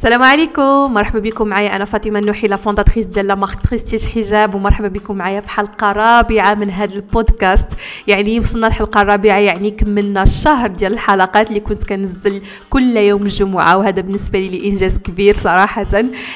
السلام 0.00 0.22
عليكم 0.22 0.94
مرحبا 0.94 1.18
بكم 1.18 1.48
معايا 1.48 1.76
أنا 1.76 1.84
فاطمه 1.84 2.18
النوحي 2.18 2.48
la 2.48 2.56
fondatrice 2.56 3.06
ديال 3.06 3.26
la 3.26 3.34
marque 3.34 3.58
بريستيج 3.68 4.06
حجاب 4.06 4.54
ومرحبا 4.54 4.88
بكم 4.88 5.16
معايا 5.16 5.40
في 5.40 5.50
حلقه 5.50 5.92
رابعه 5.92 6.54
من 6.54 6.70
هذا 6.70 6.94
البودكاست 6.94 7.66
يعني 8.06 8.40
وصلنا 8.40 8.66
الحلقة 8.66 9.02
الرابعه 9.02 9.38
يعني 9.38 9.70
كملنا 9.70 10.22
الشهر 10.22 10.70
ديال 10.70 10.92
الحلقات 10.92 11.48
اللي 11.48 11.60
كنت 11.60 11.84
كنزل 11.84 12.42
كل 12.70 12.96
يوم 12.96 13.22
الجمعه 13.22 13.76
وهذا 13.76 14.02
بالنسبة 14.02 14.38
لي 14.38 14.68
انجاز 14.68 14.98
كبير 14.98 15.34
صراحة 15.34 15.86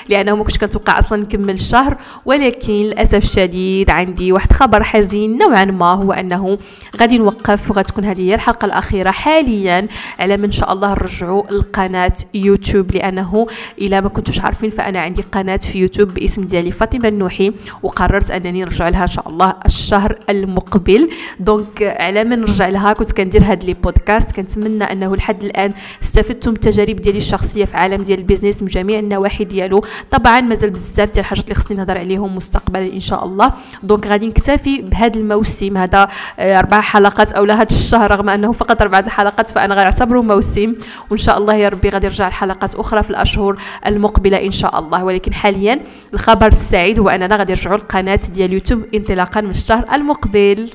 لأنه 0.08 0.36
ما 0.36 0.44
كنتش 0.44 0.58
كنتوقع 0.58 0.98
أصلا 0.98 1.22
نكمل 1.22 1.54
الشهر 1.54 1.96
ولكن 2.24 2.72
للاسف 2.72 3.14
الشديد 3.14 3.90
عندي 3.90 4.32
واحد 4.32 4.52
خبر 4.52 4.82
حزين 4.82 5.38
نوعا 5.38 5.64
ما 5.64 5.92
هو 5.92 6.12
انه 6.12 6.58
غادي 7.00 7.18
نوقف 7.18 7.70
وغتكون 7.70 8.04
هذه 8.04 8.30
هي 8.30 8.34
الحلقة 8.34 8.66
الاخيره 8.66 9.10
حاليا 9.10 9.86
على 10.18 10.36
ما 10.36 10.44
إن 10.44 10.52
شاء 10.52 10.72
الله 10.72 10.90
نرجعوا 10.90 11.50
القناه 11.50 12.12
يوتيوب 12.34 12.94
لأنه 12.94 13.46
إلى 13.78 14.00
ما 14.00 14.08
كنتوش 14.08 14.40
عارفين 14.40 14.70
فأنا 14.70 15.00
عندي 15.00 15.24
قناة 15.32 15.56
في 15.56 15.78
يوتيوب 15.78 16.14
باسم 16.14 16.42
ديالي 16.42 16.70
فاطمة 16.70 17.08
النوحي 17.08 17.52
وقررت 17.82 18.30
أنني 18.30 18.60
نرجع 18.64 18.88
لها 18.88 19.02
إن 19.02 19.10
شاء 19.10 19.28
الله 19.28 19.54
الشهر 19.66 20.14
المقبل. 20.30 21.10
donc 21.40 21.82
على 21.82 22.24
ما 22.24 22.36
نرجع 22.36 22.68
لها 22.68 22.92
كنت 22.92 23.12
كندير 23.12 23.42
هاد 23.44 23.64
les 23.64 23.74
podcasts 23.74 24.32
كنتمنى 24.32 24.84
أنه 24.84 25.16
لحد 25.16 25.44
الآن 25.44 25.72
استفدتم 26.02 26.50
التجارب 26.50 26.96
ديالي 26.96 27.18
الشخصية 27.18 27.64
في 27.64 27.76
عالم 27.76 28.02
ديال 28.02 28.18
ال 28.18 28.23
business 28.23 28.62
من 28.62 28.68
جميع 28.68 28.98
النواحي 28.98 29.44
ديالو. 29.44 29.84
طبعا 30.10 30.40
مازال 30.40 30.70
بزاف 30.70 31.10
ديال 31.10 31.18
الحاجات 31.18 31.44
اللي 31.44 31.54
خصني 31.54 31.76
نهضر 31.76 31.98
عليهم 31.98 32.36
مستقبلا 32.36 32.92
إن 32.92 33.00
شاء 33.00 33.24
الله. 33.24 33.52
donc 33.82 34.06
غادي 34.06 34.26
نكتفي 34.26 34.82
بهذا 34.82 35.20
الموسم. 35.20 35.76
هذا 35.76 36.08
آه، 36.38 36.58
أربع 36.58 36.80
حلقات 36.80 37.32
أو 37.32 37.44
هذا 37.44 37.62
الشهر 37.62 38.10
رغم 38.10 38.28
أنه 38.28 38.52
فقط 38.52 38.82
أربع 38.82 39.02
حلقات 39.08 39.50
فأنا 39.50 39.74
غنعتبره 39.74 40.22
موسم. 40.22 40.74
وإن 41.10 41.18
شاء 41.18 41.38
الله 41.38 41.54
يا 41.54 41.68
ربي 41.68 41.88
غادي 41.88 42.06
نرجع 42.06 42.28
الحلقات 42.28 42.74
أخرى 42.74 43.02
في 43.02 43.10
الأشهر 43.10 43.43
المقبلة 43.86 44.46
إن 44.46 44.52
شاء 44.52 44.78
الله. 44.78 45.04
ولكن 45.04 45.34
حاليا 45.34 45.80
الخبر 46.14 46.46
السعيد 46.46 46.98
هو 46.98 47.08
أننا 47.08 47.36
غادي 47.36 47.52
نرجعوا 47.52 47.76
القناه 47.76 48.20
ديال 48.32 48.52
يوتيوب 48.52 48.84
انطلاقا 48.94 49.40
من 49.40 49.50
الشهر 49.50 49.84
المقبل. 49.92 50.70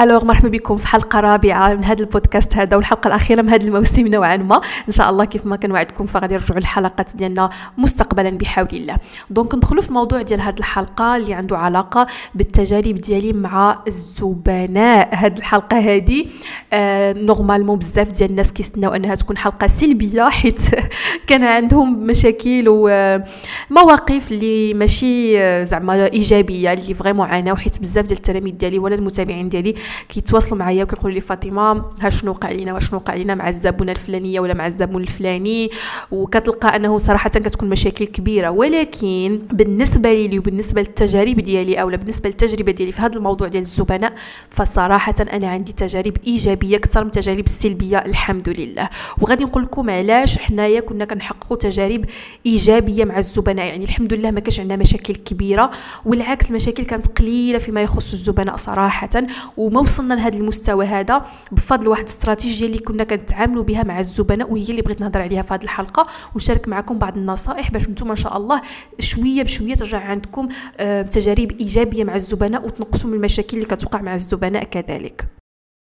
الوغ 0.00 0.24
مرحبا 0.24 0.48
بكم 0.48 0.76
في 0.76 0.86
حلقة 0.86 1.20
رابعة 1.20 1.74
من 1.74 1.84
هذا 1.84 2.00
البودكاست 2.00 2.56
هذا 2.56 2.76
والحلقة 2.76 3.08
الأخيرة 3.08 3.42
من 3.42 3.48
هذا 3.48 3.64
الموسم 3.64 4.06
نوعا 4.06 4.36
ما. 4.36 4.60
إن 4.88 4.92
شاء 4.92 5.10
الله 5.10 5.24
كيف 5.24 5.46
ما 5.46 5.56
كنوعدكم 5.56 6.06
فغادي 6.06 6.34
نرجعوا 6.34 6.58
الحلقات 6.58 7.16
ديالنا 7.16 7.50
مستقبلا 7.78 8.30
بحول 8.30 8.68
الله. 8.72 8.96
donc 9.30 9.54
ندخلوا 9.54 9.82
في 9.82 9.88
الموضوع 9.88 10.22
ديال 10.22 10.40
هذه 10.40 10.58
الحلقة 10.58 11.16
اللي 11.16 11.34
عنده 11.34 11.58
علاقة 11.58 12.06
بالتجارب 12.34 12.94
ديالي 12.94 13.32
مع 13.32 13.78
الزبناء. 13.86 15.08
هذه 15.14 15.38
الحلقة 15.38 15.78
هذه 15.78 16.26
آه 16.72 17.12
normalement 17.12 17.78
بزاف 17.78 18.10
ديال 18.10 18.30
الناس 18.30 18.52
كيستناو 18.52 18.92
أنها 18.92 19.14
تكون 19.14 19.36
حلقة 19.36 19.66
سلبية 19.66 20.28
حيت 20.28 20.60
كان 21.28 21.44
عندهم 21.44 22.06
مشاكل 22.06 22.64
ومواقف 22.68 24.32
اللي 24.32 24.74
ماشي 24.74 25.40
آه، 25.40 25.64
زعما 25.64 26.06
إيجابية 26.12 26.72
اللي 26.72 26.94
vraiment 26.94 27.26
عاناو 27.26 27.56
حيت 27.56 27.78
بزاف 27.80 28.06
ديال 28.06 28.18
التلاميذ 28.18 28.54
ديالي 28.54 28.78
ولا 28.78 28.94
المتابعين 28.94 29.48
ديالي 29.48 29.74
كيتواصلوا 30.08 30.58
معايا 30.58 30.84
وكيقولوا 30.84 31.14
لي 31.14 31.20
فاطمة 31.20 31.84
ها 32.00 32.10
شنو 32.10 32.30
وقع 32.30 32.50
لينا؟ 32.50 32.74
وشنو 32.74 32.98
وقع 32.98 33.14
لينا 33.14 33.34
مع 33.34 33.48
الزبونة 33.48 33.92
الفلانية 33.92 34.40
ولا 34.40 34.54
مع 34.54 34.66
الزبون 34.66 35.02
الفلاني؟ 35.02 35.70
وكتلقى 36.10 36.76
أنه 36.76 36.98
صراحة 36.98 37.30
كتكون 37.30 37.68
مشاكل 37.68 38.06
كبيرة. 38.06 38.50
ولكن 38.50 39.40
بالنسبة 39.52 40.26
لي 40.26 40.38
وبالنسبة 40.38 40.80
للتجارب 40.80 41.40
ديالي 41.40 41.80
أو 41.80 41.88
بالنسبة 41.88 42.28
للتجربة 42.28 42.72
ديالي 42.72 42.92
في 42.92 43.02
هذا 43.02 43.16
الموضوع 43.16 43.48
ديال 43.48 43.62
الزبناء 43.62 44.12
فصراحة 44.50 45.14
أنا 45.32 45.48
عندي 45.48 45.72
تجارب 45.72 46.16
إيجابية 46.26 46.76
أكثر 46.76 47.00
من 47.00 47.06
التجارب 47.06 47.44
السلبيه 47.44 47.98
الحمد 47.98 48.48
لله. 48.48 48.88
وغادي 49.20 49.44
نقول 49.44 49.62
لكم 49.62 49.90
علاش 49.90 50.38
حنايا 50.38 50.80
كنا 50.80 51.04
كنحققوا 51.04 51.56
تجارب 51.56 52.04
إيجابية 52.46 53.04
مع 53.04 53.18
الزبناء. 53.18 53.66
يعني 53.66 53.84
الحمد 53.84 54.14
لله 54.14 54.30
ما 54.30 54.40
كانش 54.40 54.60
عندنا 54.60 54.76
مشاكل 54.76 55.14
كبيرة 55.14 55.70
والعكس 56.04 56.50
المشاكل 56.50 56.84
كانت 56.84 57.18
قليلة 57.18 57.58
فيما 57.58 57.82
يخص 57.82 58.12
الزبناء 58.12 58.56
صراحة. 58.56 59.08
وما 59.56 59.77
وما 59.78 59.84
وصلنا 59.84 60.14
لهذا 60.14 60.36
المستوى 60.36 60.86
هذا 60.86 61.26
بفضل 61.52 61.88
واحد 61.88 62.02
الاستراتيجية 62.02 62.66
اللي 62.66 62.78
كنا 62.78 63.04
كنتعاملوا 63.04 63.64
بها 63.64 63.82
مع 63.82 63.98
الزبناء 63.98 64.52
وهي 64.52 64.62
اللي 64.62 64.82
بغيت 64.82 65.00
نهضر 65.00 65.22
عليها 65.22 65.42
في 65.42 65.54
هذه 65.54 65.62
الحلقة. 65.62 66.06
ونشارك 66.34 66.68
معكم 66.68 66.98
بعض 66.98 67.16
النصائح 67.16 67.70
باش 67.70 67.88
نتوما 67.88 68.10
إن 68.10 68.16
شاء 68.16 68.36
الله 68.36 68.62
شوية 68.98 69.42
بشوية 69.42 69.74
ترجع 69.74 69.98
عندكم 69.98 70.48
آه، 70.76 71.02
تجارب 71.02 71.52
إيجابية 71.52 72.04
مع 72.04 72.14
الزبناء 72.14 72.66
وتنقصوا 72.66 73.10
من 73.10 73.16
المشاكل 73.16 73.56
اللي 73.56 73.68
كتوقع 73.68 74.02
مع 74.02 74.14
الزبناء 74.14 74.64
كذلك. 74.64 75.37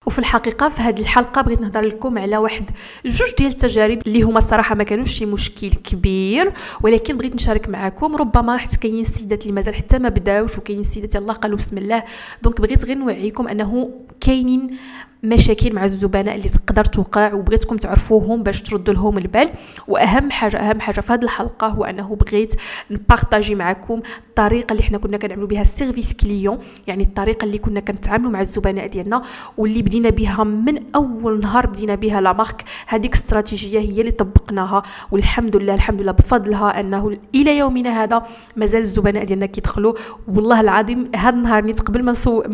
وفي 0.07 0.19
الحقيقة 0.19 0.69
في 0.69 0.81
هذه 0.81 0.99
الحلقة 0.99 1.41
بغيت 1.41 1.61
نهضر 1.61 1.81
لكم 1.81 2.17
على 2.17 2.37
واحد 2.37 2.69
جوج 3.05 3.29
ديال 3.37 3.49
التجارب 3.49 3.99
اللي 4.07 4.21
هما 4.21 4.39
الصراحه 4.39 4.75
ما 4.75 4.83
كانوش 4.83 5.09
شي 5.11 5.25
مشكل 5.25 5.69
كبير 5.69 6.53
ولكن 6.81 7.17
بغيت 7.17 7.35
نشارك 7.35 7.69
معكم 7.69 8.15
ربما 8.15 8.57
حيت 8.57 8.75
كاينين 8.75 9.01
السيدات 9.01 9.41
اللي 9.41 9.53
مازال 9.53 9.75
حتى 9.75 9.99
ما 9.99 10.09
بداوش 10.09 10.57
وكاينين 10.57 10.81
السيدات 10.81 11.15
يلاه 11.15 11.33
قالوا 11.33 11.57
بسم 11.57 11.77
الله. 11.77 12.03
donc 12.43 12.61
بغيت 12.61 12.85
غير 12.85 12.97
نوعيكم 12.97 13.47
أنه 13.47 13.89
كاينين 14.21 14.77
مشاكل 15.27 15.73
مع 15.75 15.83
الزبناء 15.83 16.35
اللي 16.35 16.49
تقدر 16.49 16.85
توقع 16.85 17.33
وبغيتكم 17.33 17.77
تعرفوهم 17.77 18.43
باش 18.43 18.61
تردوا 18.61 18.93
لهم 18.93 19.17
البال 19.17 19.49
وأهم 19.87 20.31
حاجة 20.31 20.57
أهم 20.57 20.79
حاجة 20.79 21.01
في 21.01 21.13
هذه 21.13 21.23
الحلقة 21.23 21.67
هو 21.67 21.83
أنه 21.83 22.15
بغيت 22.15 22.53
نpartagي 22.91 23.55
معكم 23.55 24.01
الطريقة 24.29 24.71
اللي 24.71 24.83
حنا 24.83 24.97
كنا 24.97 25.17
كنعملوا 25.17 25.47
بها 25.47 25.61
ال 25.61 25.68
service 25.68 26.13
client 26.13 26.57
يعني 26.87 27.03
الطريقة 27.03 27.45
اللي 27.45 27.57
كنا 27.57 27.79
كنتعاملوا 27.79 28.31
مع 28.31 28.41
الزبناء 28.41 28.87
ديالنا 28.87 29.21
واللي 29.57 29.81
بدينا 29.81 30.09
بها 30.09 30.43
من 30.43 30.95
أول 30.95 31.39
نهار 31.39 31.65
بدينا 31.67 31.95
بها 31.95 32.21
la 32.21 32.33
marque 32.33 32.63
هذيك 32.87 33.13
استراتيجية 33.13 33.79
هي 33.79 34.01
اللي 34.01 34.11
طبقناها 34.11 34.83
والحمد 35.11 35.55
لله 35.55 35.75
الحمد 35.75 36.01
لله 36.01 36.11
بفضلها 36.11 36.79
أنه 36.79 37.17
إلى 37.35 37.57
يومنا 37.57 38.03
هذا 38.03 38.25
مازال 38.55 38.81
الزبناء 38.81 39.23
ديالنا 39.23 39.45
كيدخلوا 39.45 39.93
والله 40.27 40.61
العظيم 40.61 41.11
هذا 41.15 41.35
النهار 41.35 41.63
نيت 41.63 41.81
قبل 41.81 42.03
ما. 42.03 42.13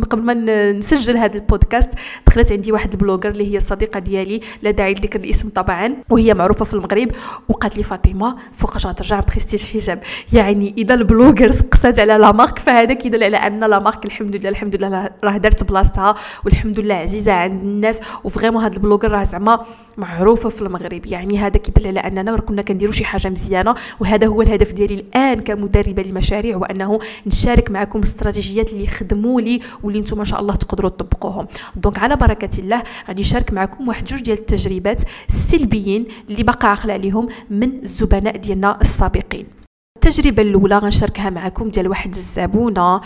قبل 0.09 0.21
ما 0.21 0.33
نسجل 0.71 1.17
هذا 1.17 1.35
البودكاست 1.35 1.89
دخلت 2.27 2.51
عندي 2.51 2.62
واحد 2.71 2.91
ال 2.91 2.96
blogger 2.96 3.29
اللي 3.29 3.53
هي 3.53 3.57
الصديقة 3.57 3.99
ديالي 3.99 4.41
لا 4.61 4.71
داعي 4.71 4.93
لذكر 4.93 5.19
الاسم 5.19 5.49
طبعا 5.49 5.95
وهي 6.09 6.33
معروفة 6.33 6.65
في 6.65 6.73
المغرب 6.73 7.11
وقالت 7.49 7.77
لي 7.77 7.83
فاطمة 7.83 8.35
فوقاش 8.57 8.85
غترجع 8.87 9.19
بريستيج 9.19 9.65
حجاب؟ 9.65 10.03
يعني 10.33 10.73
إذا 10.77 10.93
ال 10.93 11.01
bloggers 11.01 11.61
سقصات 11.61 11.99
على 11.99 12.17
la 12.17 12.31
marque 12.31 12.59
فهذا 12.59 12.93
كيدل 12.93 13.23
على 13.23 13.37
أن 13.37 13.63
la 13.63 13.79
marque 13.79 14.05
الحمد 14.05 14.35
لله 14.35 14.49
الحمد 14.49 14.75
لله 14.75 15.09
راه 15.23 15.37
دارت 15.37 15.63
بلاصتها 15.63 16.15
والحمد 16.45 16.79
لله 16.79 16.95
عزيزة 16.95 17.33
عند 17.33 17.61
الناس 17.61 18.01
و 18.23 18.28
vraiment 18.28 18.63
هذا 18.63 18.73
ال 18.73 18.78
blogger 18.78 19.11
راه 19.11 19.23
زعما 19.23 19.65
معروفة 19.97 20.49
في 20.49 20.61
المغرب. 20.61 21.05
يعني 21.05 21.37
هذا 21.39 21.57
كيدل 21.57 21.87
على 21.87 21.99
أننا 21.99 22.37
كنا 22.37 22.61
كنديروا 22.61 22.93
شي 22.93 23.05
حاجة 23.05 23.29
مزيانة 23.29 23.75
وهذا 23.99 24.27
هو 24.27 24.41
الهدف 24.41 24.73
ديالي 24.73 24.95
الآن 24.95 25.39
كمدربة 25.39 26.03
للمشاريع 26.03 26.57
وأنه 26.57 26.99
نشارك 27.27 27.71
معكم 27.71 27.99
الاستراتيجيات 27.99 28.73
اللي 28.73 28.87
خدموا 28.87 29.41
لي 29.41 29.59
واللي 29.83 29.99
أنتم 29.99 30.17
ما 30.17 30.23
شاء 30.23 30.39
الله 30.39 30.55
تقدروا 30.55 30.89
تطبقوهم. 30.89 31.47
دونك 31.75 31.99
على 31.99 32.15
بركة 32.15 32.42
الله. 32.57 32.83
غادي 33.07 33.21
نشارك 33.21 33.53
معكم 33.53 33.87
واحد 33.87 34.05
جوج 34.05 34.21
ديال 34.21 34.39
التجربات 34.39 35.01
السلبيين 35.29 36.05
اللي 36.29 36.43
بقى 36.43 36.71
عقل 36.71 36.91
عليهم 36.91 37.27
من 37.49 37.83
الزبناء 37.83 38.37
ديالنا 38.37 38.81
السابقين. 38.81 39.62
التجربة 40.05 40.41
الأولى 40.41 40.77
غنشاركها 40.77 41.29
معكم 41.29 41.69
ديال 41.69 41.87
واحد 41.87 42.15
الزبونة 42.15 43.01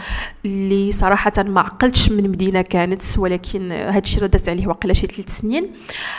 اللي 0.45 0.91
صراحة 0.91 1.31
ما 1.37 1.61
عقلتش 1.61 2.11
من 2.11 2.29
مدينة 2.29 2.61
كانت 2.61 3.03
ولكن 3.17 3.71
هذا 3.71 3.99
الشيء 3.99 4.23
ردت 4.23 4.49
عليه 4.49 4.67
واقيلا 4.67 4.93
شي 4.93 5.07
3 5.07 5.31
سنين. 5.31 5.69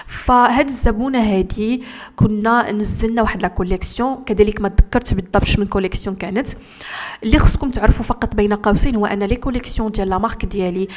فهاد 0.07 0.67
الزبونة 0.67 1.19
هذه 1.19 1.81
كنا 2.17 2.73
نزلنا 2.73 3.23
واحد 3.23 3.43
la 3.43 3.49
collection 3.49 4.25
كذلك 4.27 4.61
ما 4.61 4.69
تذكرت 4.69 5.15
بالضبط 5.15 5.59
من 5.59 5.67
collection 5.67 6.17
كانت. 6.17 6.49
اللي 7.23 7.39
خصكم 7.39 7.71
تعرفوا 7.71 8.05
فقط 8.05 8.35
بين 8.35 8.53
قوسين 8.53 8.97
هو 8.97 9.07
أن 9.07 9.23
les 9.23 9.37
collections 9.37 9.91
ديال 9.91 10.09
la 10.09 10.19
marque 10.19 10.45
ديالي 10.45 10.89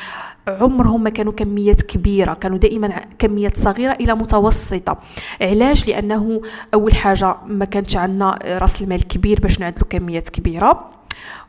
عمرهم 0.48 1.04
ما 1.04 1.10
كانوا 1.10 1.34
كميات 1.34 1.82
كبيرة 1.82 2.34
كانوا 2.34 2.58
دائما 2.58 3.02
كميات 3.20 3.58
صغيرة 3.58 3.92
إلى 3.92 4.16
متوسطة. 4.16 4.98
علاش؟ 5.42 5.88
لأنه 5.88 6.42
أول 6.74 6.94
حاجة 6.96 7.36
ما 7.48 7.66
كانش 7.66 7.96
عندنا 7.96 8.40
راس 8.46 8.82
المال 8.82 9.08
كبير 9.08 9.40
باش 9.40 9.60
نعدلو 9.72 9.88
كميات 9.90 10.30
كبيرة. 10.30 10.92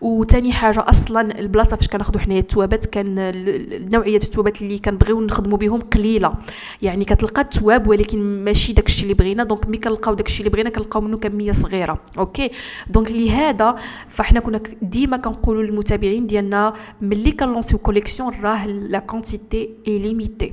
وتاني 0.00 0.52
حاجة 0.52 0.84
أصلا 0.88 1.38
البلاصة 1.38 1.76
فاش 1.76 1.88
كناخذوا 1.88 2.20
حنايا 2.20 2.40
الثوابات 2.40 2.86
كان 2.86 3.14
نوعية 3.90 4.16
الثوابات 4.16 4.62
اللي 4.62 4.78
كنبغيو 4.78 5.20
نخدموا 5.20 5.58
بهم 5.58 5.80
قليلة. 5.80 6.34
يعني 6.82 7.04
كتلقى 7.04 7.42
الثواب 7.42 7.86
ولكن 7.86 8.44
ماشي 8.44 8.72
داكشي 8.72 9.02
اللي 9.02 9.14
بغينا. 9.14 9.44
donc 9.44 9.66
ملي 9.66 9.78
كنلقاو 9.78 10.14
داكشي 10.14 10.38
اللي 10.38 10.50
بغينا 10.50 10.70
كنلقاو 10.70 11.02
منه 11.02 11.18
كمية 11.18 11.52
صغيرة. 11.52 12.00
okay؟ 12.18 12.50
donc 12.90 13.10
لهذا 13.10 13.76
فاحنا 14.08 14.40
كنا 14.40 14.60
ديما 14.82 15.16
كنقولوا 15.16 15.62
للمتابعين 15.62 16.26
ديالنا 16.26 16.72
ملي 17.00 17.30
كنlanceيو 17.30 17.78
collection 17.78 18.32
راه 18.42 18.66
la 18.66 18.98
quantité 18.98 19.70
limitée 19.86 20.52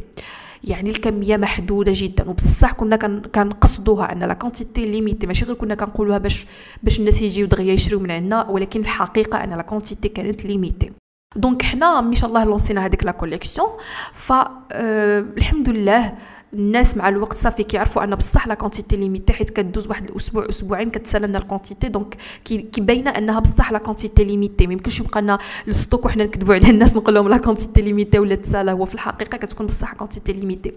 يعني 0.64 0.90
الكمية 0.90 1.38
محدودة 1.38 1.92
جدا. 1.96 2.30
وبصح 2.30 2.72
كنا 2.72 2.96
كنقصدوها 3.36 4.12
أن 4.12 4.20
la 4.24 4.34
quantité 4.34 4.86
limitée 4.86 5.28
ماشي 5.28 5.46
غير 5.46 5.56
كنا 5.56 5.76
كنقولوها 5.76 6.18
باش 6.18 6.46
باش 6.84 7.00
الناس 7.00 7.22
يجيو 7.22 7.48
دغيا 7.48 7.74
يشريو 7.74 8.00
من 8.00 8.12
عندنا 8.12 8.50
ولكن 8.50 8.80
الحقيقة 8.80 9.44
أن 9.44 9.50
la 9.50 9.62
quantité 9.62 10.10
كانت 10.10 10.46
limitée 10.46 10.92
donc 11.36 11.62
حنا 11.62 12.00
ان 12.00 12.16
شاء 12.16 12.30
الله 12.30 12.44
lanceينا 12.44 12.86
هذيك 12.86 13.04
la 13.04 13.12
collection 13.12 13.68
ف 14.14 14.34
أه 14.72 15.20
الحمد 15.38 15.70
لله 15.70 16.18
الناس 16.54 16.98
مع 16.98 17.10
الوقت 17.10 17.38
صافي 17.38 17.64
كيعرفوا 17.64 18.04
أن 18.04 18.16
بصح 18.16 18.48
la 18.48 18.54
quantité 18.54 18.96
limitée 18.96 19.34
حيت 19.34 19.50
كدوز 19.50 19.88
واحد 19.88 20.08
الأسبوع 20.10 20.50
أسبوعين 20.50 20.90
كتسالى 20.90 21.28
لنا 21.28 21.38
ال 21.38 21.44
quantité 21.44 21.90
donc 21.90 22.18
كيبينا 22.46 23.18
أنها 23.18 23.40
بصح 23.40 23.72
la 23.72 23.78
quantité 23.78 24.24
limitée 24.24 24.68
ما 24.68 24.74
يمكنش 24.74 25.00
يبقى 25.00 25.22
لنا 25.22 25.38
ال 25.68 25.74
stock 25.74 26.06
وحنا 26.06 26.24
نكذبوا 26.24 26.56
على 26.56 26.70
الناس 26.70 26.96
نقول 26.96 27.16
لهم 27.16 27.28
la 27.28 27.38
quantité 27.38 27.82
limitée 27.82 28.20
ولا 28.20 28.36
تسالى. 28.36 28.72
هو 28.72 28.86
في 28.86 28.94
الحقيقة 28.94 29.38
كتكون 29.38 29.66
بصح 29.66 29.94
quantité 29.94 30.34
limitée 30.34 30.72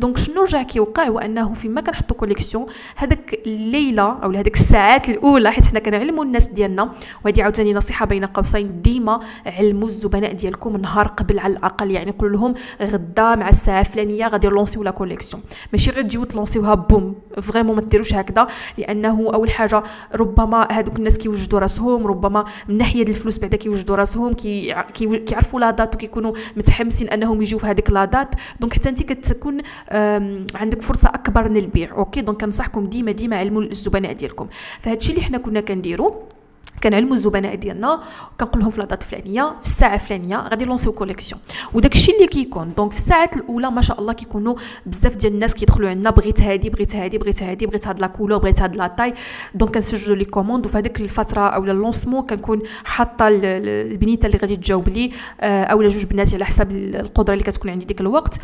donc 0.00 0.18
شنو 0.18 0.42
رجع 0.42 0.62
كيوقع؟ 0.62 1.08
هو 1.08 1.18
انه 1.18 1.52
فيما 1.52 1.80
كنحطوا 1.80 2.16
collection 2.16 2.66
هذاك 2.96 3.40
الليلة 3.46 4.02
أو 4.02 4.30
هذيك 4.30 4.54
الساعات 4.54 5.08
الأولى 5.08 5.52
حيت 5.52 5.66
حنا 5.66 5.80
كنعلموا 5.80 6.24
الناس 6.24 6.46
ديالنا 6.46 6.92
وهذه 7.24 7.42
عاوتاني 7.42 7.74
نصيحة 7.74 8.06
بين 8.06 8.24
قوسين 8.24 8.82
ديما 8.82 9.20
علموا 9.46 9.88
الزبناء 9.88 10.32
ديالكم 10.32 10.76
نهار 10.76 11.06
قبل 11.06 11.38
على 11.38 11.52
الأقل. 11.52 11.90
يعني 11.90 12.10
قولوا 12.10 12.36
لهم 12.36 12.54
غدا 12.82 13.34
مع 13.34 13.48
الساعة 13.48 13.80
الفلانية 13.80 14.28
غادي 14.28 14.48
نlanceيو 14.48 14.82
la 14.82 14.90
collection 14.90 15.13
ماشي 15.72 15.90
غير 15.90 16.02
تجيو 16.02 16.24
تlanceيوها 16.24 16.74
بوم. 16.74 17.14
vraiment 17.42 17.76
ما 17.76 17.82
ديروش 17.82 18.14
هكذا 18.14 18.46
لأنه 18.78 19.30
أول 19.34 19.50
حاجة 19.50 19.82
ربما 20.14 20.68
هذوك 20.72 20.96
الناس 20.96 21.18
كيوجدوا 21.18 21.58
راسهم 21.58 22.06
ربما 22.06 22.44
من 22.68 22.78
ناحية 22.78 23.02
الفلوس 23.02 23.38
بعدا 23.38 23.56
كيوجدوا 23.56 23.96
راسهم 23.96 24.32
كي 24.32 24.74
كيعرفوا 24.94 25.60
la 25.60 25.70
date 25.70 25.94
وكيكونوا 25.94 26.32
متحمسين 26.56 27.08
أنهم 27.08 27.42
يجيو 27.42 27.58
في 27.58 27.66
هذيك 27.66 27.90
la 27.90 28.04
date. 28.04 28.34
donc 28.60 28.74
حتى 28.74 28.88
انت 28.88 29.02
كتكون 29.02 29.60
عندك 30.54 30.82
فرصة 30.82 31.08
أكبر 31.08 31.48
للبيع 31.48 31.92
okay؟ 31.92 32.20
donc 32.20 32.40
كنصحكم 32.40 32.86
ديما 32.86 33.12
ديما 33.12 33.36
علموا 33.36 33.62
الزبناء 33.62 34.12
ديالكم. 34.12 34.46
فهاد 34.80 34.96
الشيء 34.96 35.14
اللي 35.14 35.26
حنا 35.26 35.38
كنا 35.38 35.60
كنديرو 35.60 36.22
كنعلموا 36.82 37.14
الزبناء 37.14 37.54
ديالنا 37.54 38.00
كنقول 38.40 38.60
لهم 38.60 38.70
في 38.70 38.80
la 38.80 38.87
date 38.87 39.02
فلانية 39.02 39.54
في 39.60 39.66
الساعة 39.66 39.94
الفلانيه 39.94 40.36
غادي 40.36 40.64
نlanceيو 40.64 40.92
collection 40.92 41.40
وداك 41.74 41.94
الشيء 41.94 42.16
اللي 42.16 42.26
كيكون 42.26 42.72
donc 42.76 42.92
في 42.92 42.98
الساعات 42.98 43.36
الأولى 43.36 43.70
ما 43.70 43.80
شاء 43.82 44.00
الله 44.00 44.12
كيكونوا 44.12 44.54
بزاف 44.86 45.16
ديال 45.16 45.34
الناس 45.34 45.54
كيدخلوا 45.54 45.88
عندنا 45.88 46.10
بغيت 46.10 46.42
هادي 46.42 46.70
بغيت 46.70 46.96
هادي 46.96 47.18
بغيت 47.18 47.42
هادي 47.42 47.66
بغيت 47.66 47.88
هاد 47.88 48.00
la 48.00 48.06
couleur 48.06 48.38
بغيت 48.38 48.62
هاد 48.62 48.76
la 48.76 48.86
taille 48.86 49.14
donc 49.54 49.74
كنسجلوا 49.74 50.16
les 50.16 50.24
commandes 50.24 50.66
وفي 50.66 50.78
هذيك 50.78 51.00
الفترة 51.00 51.40
أو 51.40 51.64
ال 51.64 51.70
lancement 51.70 52.22
كنكون 52.26 52.62
حاطة 52.84 53.28
البنيتة 53.28 54.26
اللي 54.26 54.38
غادي 54.38 54.56
تجاوب 54.56 54.88
لي 54.88 55.10
آه، 55.40 55.64
اولا 55.64 55.88
جوج 55.88 56.04
بنات 56.04 56.34
على 56.34 56.44
حسب 56.44 56.70
القدرة 56.70 57.32
اللي 57.34 57.44
كتكون 57.44 57.70
عندي 57.70 57.84
ديك 57.84 58.00
الوقت 58.00 58.40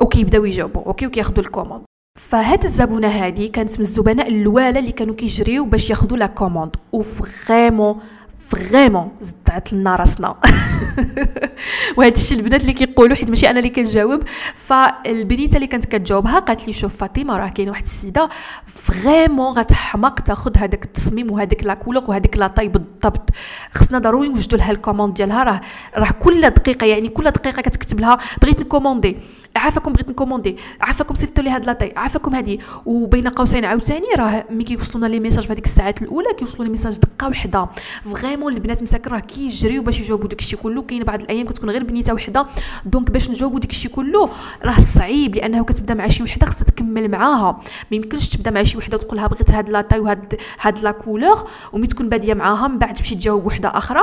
وكيبداو 0.00 0.44
يجاوبوا. 0.44 0.84
okay 0.86 1.06
وكياخذوا 1.06 1.44
ال 1.44 1.49
commande 1.49 1.87
فهاد 2.18 2.64
الزبونة 2.64 3.08
هادي 3.08 3.48
كانت 3.48 3.72
من 3.78 3.80
الزبناء 3.80 4.28
الأوالا 4.28 4.78
اللي 4.78 4.92
كانوا 4.92 5.14
كيجريو 5.14 5.64
باش 5.64 5.90
ياخذوا 5.90 6.18
la 6.18 6.26
commande. 6.26 6.76
و 6.92 7.04
vraiment 7.04 8.00
vraiment 8.48 9.08
صدعت 9.20 9.72
لنا 9.72 9.96
راسنا. 9.96 10.34
وهذا 11.96 12.12
الشيء 12.12 12.38
البنات 12.38 12.60
اللي 12.62 12.72
كيقولوا 12.72 13.16
حيت 13.16 13.30
ماشي 13.30 13.50
أنا 13.50 13.58
اللي 13.58 13.70
كنجاوب 13.70 14.22
فالبنيتة 14.54 15.56
اللي 15.56 15.66
كانت 15.66 15.84
كتجاوبها 15.84 16.38
قالت 16.38 16.66
لي 16.66 16.72
شوف 16.72 16.96
فاطمة 16.96 17.36
راه 17.36 17.48
كاينة 17.48 17.70
واحد 17.70 17.82
السيدة 17.82 18.28
vraiment 18.66 19.52
غتحماق 19.52 20.20
تاخذ 20.20 20.58
هذاك 20.58 20.84
التصميم 20.84 21.30
وهذيك 21.30 21.64
la 21.64 21.74
couleur 21.74 22.04
وهذيك 22.08 22.36
la 22.36 22.46
taille 22.46 22.68
بالضبط. 22.68 23.30
خصنا 23.72 23.98
ضروري 23.98 24.28
نوجدوا 24.28 24.58
لها 24.58 24.70
ال 24.70 24.75
commande 24.75 25.14
ديالها 25.14 25.44
راه 25.44 25.60
راه 25.96 26.10
كل 26.10 26.50
دقيقة 26.50 26.86
يعني 26.86 27.08
كل 27.08 27.30
دقيقة 27.30 27.62
كتكتب 27.62 28.00
لها 28.00 28.18
بغيت 28.42 28.60
نcommandي 28.60 29.16
عافاكم 29.56 29.92
بغيت 29.92 30.08
ن 30.08 30.13
commander 30.13 30.56
عافاكم 30.80 31.14
صيفطوا 31.14 31.44
لي 31.44 31.50
هاد 31.50 31.66
la 31.66 31.73
taille 31.73 31.92
عافاكم 31.96 32.34
هادي. 32.34 32.60
وبين 32.86 33.28
قوسين 33.28 33.64
عاوتاني 33.64 34.06
راه 34.18 34.44
ملي 34.50 34.64
كيوصلونا 34.64 35.06
les 35.06 35.20
messages 35.20 35.44
في 35.44 35.52
هذيك 35.52 35.64
الساعات 35.64 36.02
الأولى 36.02 36.28
كيوصلوا 36.38 36.64
لي 36.64 36.70
message 36.70 36.98
دقة 36.98 37.28
وحدة. 37.28 37.68
vraiment 38.14 38.37
البنات 38.46 38.82
مساكن 38.82 39.10
راه 39.10 39.18
كيجريو 39.18 39.82
باش 39.82 40.00
يجاوبوا 40.00 40.28
داكشي 40.28 40.56
كله 40.56 40.82
كاين 40.82 41.04
بعض 41.04 41.22
الأيام 41.22 41.46
كتكون 41.46 41.70
غير 41.70 41.84
بنيته 41.84 42.14
وحدة 42.14 42.46
donc 42.84 43.10
باش 43.10 43.30
نجاوبوا 43.30 43.60
داكشي 43.60 43.88
كله 43.88 44.30
راه 44.64 44.80
صعيب 44.94 45.36
لأنه 45.36 45.64
كتبدا 45.64 45.94
مع 45.94 46.08
شي 46.08 46.22
وحدة 46.22 46.46
خصها 46.46 46.64
تكمل 46.64 47.10
معاها. 47.10 47.60
ما 47.90 47.96
يمكنش 47.96 48.28
تبدا 48.28 48.50
مع 48.50 48.62
شي 48.62 48.78
وحدة 48.78 48.96
وتقول 48.96 49.16
لها 49.16 49.26
بغيت 49.26 49.50
هاد 49.50 49.70
la 49.70 49.77
taille 49.77 50.00
وهاد 50.00 50.38
هاد 50.60 50.78
la 50.78 50.90
couleur 50.90 51.48
وهي 51.72 51.86
تكون 51.86 52.08
بادية 52.08 52.34
معاها 52.34 52.68
من 52.68 52.78
بعد 52.78 52.94
تمشي 52.94 53.14
تجاوب 53.14 53.46
وحدة 53.46 53.68
أخرى 53.68 54.02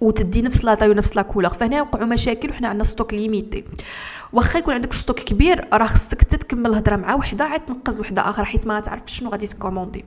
وتدي 0.00 0.42
نفس 0.42 0.64
la 0.64 0.70
taille 0.70 0.90
ونفس 0.90 1.16
la 1.16 1.22
couleur. 1.22 1.50
فهنا 1.50 1.76
يوقعوا 1.76 2.06
مشاكل 2.06 2.50
وحنا 2.50 2.68
عندنا 2.68 2.84
stock 2.84 3.14
limité. 3.14 3.64
واخا 4.34 4.58
يكون 4.58 4.74
عندك 4.74 4.92
stock 4.92 5.20
كبير 5.20 5.64
راه 5.72 5.86
خصك 5.86 6.20
حتى 6.20 6.36
تكمل 6.36 6.66
الهضرة 6.66 6.96
مع 6.96 7.14
وحدة 7.14 7.44
عاد 7.44 7.60
تنقز 7.60 8.00
وحدة 8.00 8.30
أخرى 8.30 8.44
حيت 8.44 8.66
ما 8.66 8.80
تعرف 8.80 9.02
شنو 9.06 9.30
غادي 9.30 9.46
ت 9.46 9.51
commander. 9.51 10.04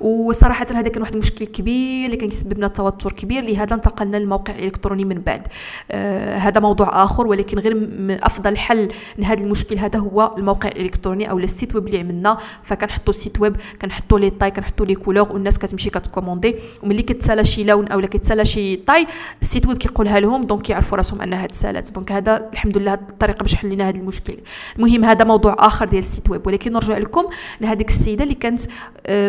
وصراحة 0.00 0.66
هذا 0.74 0.88
كان 0.88 1.02
واحد 1.02 1.12
المشكل 1.12 1.46
كبير 1.46 2.06
اللي 2.06 2.16
كان 2.16 2.28
يسبب 2.28 2.58
لنا 2.58 2.68
توتر 2.68 3.12
كبير 3.12 3.42
لهذا 3.44 3.74
انتقلنا 3.74 4.16
للموقع 4.16 4.54
الالكتروني 4.54 5.04
من 5.04 5.18
بعد. 5.18 5.48
آه 5.90 6.38
هذا 6.38 6.60
موضوع 6.60 7.04
آخر 7.04 7.26
ولكن 7.26 7.58
غير 7.58 7.88
أفضل 8.22 8.56
حل 8.56 8.88
لهذا 9.18 9.44
المشكل 9.44 9.78
هذا 9.78 9.98
هو 9.98 10.34
الموقع 10.38 10.68
الإلكتروني 10.68 11.30
أو 11.30 11.38
ال 11.38 11.45
site 11.45 11.74
web 11.74 11.86
اللي 11.86 11.98
عملنا 11.98 12.36
فكنحطوا 12.62 13.14
ال 13.14 13.19
site 13.19 13.40
web 13.40 13.56
كنحطوا 13.82 14.18
les 14.18 14.30
tailles 14.30 14.50
كنحطوا 14.50 14.86
les 14.86 14.94
couleurs 14.94 15.32
والناس 15.32 15.58
كتمشي 15.58 15.90
كت 15.90 16.01
commander. 16.01 16.56
وملي 16.82 17.02
كتسالى 17.02 17.44
شي 17.44 17.64
لون 17.64 17.88
اولا 17.88 18.06
كتسالى 18.06 18.44
شي 18.44 18.76
taille 18.76 19.06
ال 19.42 19.47
site 19.47 19.66
web 19.66 19.78
كيقولها 19.78 20.20
لهم 20.20 20.42
donc 20.42 20.62
كيعرفوا 20.62 20.96
راسهم 20.96 21.20
أنها 21.20 21.46
تسالات. 21.46 21.92
donc 21.92 22.12
هذا 22.12 22.50
الحمد 22.52 22.78
لله 22.78 22.94
الطريقة 22.94 23.42
باش 23.42 23.55
حلينا 23.56 23.88
هذا 23.88 23.96
المشكل. 23.96 24.36
المهم 24.76 25.04
هذا 25.04 25.24
موضوع 25.24 25.56
آخر 25.58 25.86
ديال 25.86 25.98
ال 25.98 26.04
site 26.04 26.30
web 26.30 26.46
ولكن 26.46 26.72
نرجع 26.72 26.98
لكم 26.98 27.24
لهذيك 27.60 27.88
السيدة 27.88 28.24
اللي 28.24 28.34
كانت 28.34 28.60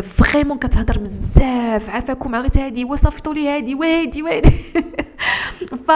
vraiment 0.02 0.56
آه، 0.56 0.60
كتهضر 0.60 0.98
بزاف 0.98 1.90
عافاكم 1.90 2.34
عرفت 2.34 2.58
هذه 2.58 2.84
وصفتوا 2.84 3.34
لي 3.34 3.48
هذه 3.48 3.74
وهذه 3.74 4.22
وهذه 4.22 4.52
ف 5.86 5.90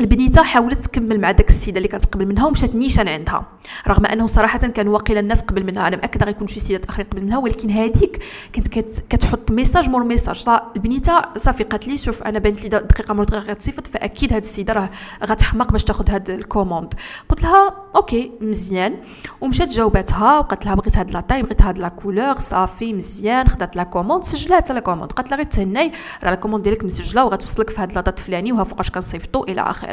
البنيتة 0.00 0.42
حاولت 0.42 0.84
تكمل 0.84 1.20
مع 1.20 1.30
داك 1.30 1.50
السيدة 1.50 1.76
اللي 1.76 1.88
كانت 1.88 2.04
قبل 2.04 2.26
منها 2.26 2.46
ومشات 2.46 2.74
نيشان 2.74 3.08
عندها. 3.08 3.46
رغم 3.88 4.06
أنه 4.06 4.26
صراحة 4.26 4.58
كان 4.58 4.88
واقيلا 4.88 5.20
الناس 5.20 5.40
قبل 5.40 5.66
منها 5.66 5.88
أنا 5.88 5.96
مأكدة 5.96 6.26
غيكون 6.26 6.48
شي 6.48 6.60
سيدات 6.60 6.84
اخرين 6.84 7.06
قبل 7.06 7.22
منها 7.22 7.38
ولكن 7.38 7.70
هذيك 7.70 8.22
كانت 8.52 8.68
كتحط 9.10 9.50
message 9.50 9.88
مور 9.88 10.04
message 10.04 10.36
فالبنيته 10.36 11.22
صافي 11.36 11.64
قالت 11.64 11.88
لي 11.88 11.96
شوف 11.96 12.22
أنا 12.22 12.38
بانت 12.38 12.62
لي 12.62 12.68
دقيقة 12.68 13.14
مور 13.14 13.24
دقيقة 13.24 13.42
غتصيفط 13.42 13.86
فأكيد 13.86 14.32
هاد 14.32 14.42
السيدة 14.42 14.72
راه 14.72 14.90
غتحماق 15.24 15.72
باش 15.72 15.84
تاخذ 15.84 16.10
هاد 16.10 16.30
ال 16.30 16.36
commande. 16.36 16.94
قلت 17.28 17.42
لها 17.42 17.74
OK 17.96 18.32
مزيان. 18.40 18.96
ومشات 19.40 19.68
جاوباتها 19.68 20.38
وقالت 20.38 20.66
لها 20.66 20.74
بغيت 20.74 20.98
هاد 20.98 21.10
la 21.10 21.18
taille 21.18 21.42
بغيت 21.42 21.62
هاد 21.62 21.78
la 21.78 21.88
couleur 21.88 22.38
صافي 22.38 22.92
مزيان 22.92 23.48
خدات 23.48 23.76
la 23.76 23.82
commande 23.82 24.24
سجلات 24.24 24.70
la 24.70 24.80
commande 24.80 25.12
قالت 25.12 25.30
لها 25.30 25.36
غير 25.36 25.46
تهناي 25.46 25.92
راه 26.24 26.30
la 26.30 26.34
commande 26.34 26.64
ديالك 26.64 26.84
مسجلة 26.84 27.24
وغتوصلك 27.24 27.70
في 27.70 27.80
هاد 27.80 27.92
la 27.92 28.01
date 28.01 28.18
فلاني 28.18 28.52
وها 28.52 28.64
فوقاش 28.64 28.90
كنصيفطو 28.90 29.44
إلى 29.44 29.60
آخره. 29.60 29.83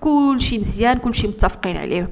كلشي 0.00 0.58
مزيان 0.58 0.98
كلشي 0.98 1.26
متفقين 1.28 1.76
عليه. 1.76 2.10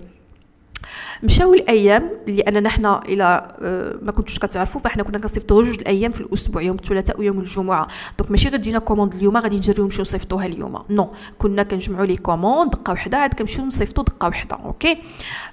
مشاو 1.22 1.54
الأيام 1.54 2.10
اللي 2.28 2.42
أننا 2.42 2.68
حنا 2.68 3.02
إلى 3.04 3.54
آه، 3.62 3.98
ما 4.02 4.12
كنتوش 4.12 4.38
كتعرفوا 4.38 4.80
فإحنا 4.80 5.02
كنا 5.02 5.18
كنصيفطوا 5.18 5.62
جوج 5.62 5.78
الأيام 5.78 6.12
في 6.12 6.20
الأسبوع 6.20 6.62
يوم 6.62 6.76
الثلاثاء 6.76 7.20
ويوم 7.20 7.40
الجمعة. 7.40 7.88
donc 8.18 8.30
ماشي 8.30 8.48
غير 8.48 8.58
تجينا 8.58 8.78
commande 8.78 9.14
اليوم 9.14 9.36
غادي 9.36 9.56
نجريو 9.56 9.84
نمشيو 9.84 10.02
نصيفطوها 10.02 10.46
اليوم. 10.46 10.82
non 10.90 11.10
كنا 11.38 11.62
كنجمعوا 11.62 12.06
les 12.06 12.16
commandes 12.16 12.70
دقة 12.70 12.92
وحدة 12.92 13.18
عاد 13.18 13.34
كنمشيو 13.34 13.64
نصيفطوا 13.64 14.04
دقة 14.04 14.28
وحدة 14.28 14.56
OK 14.64 14.98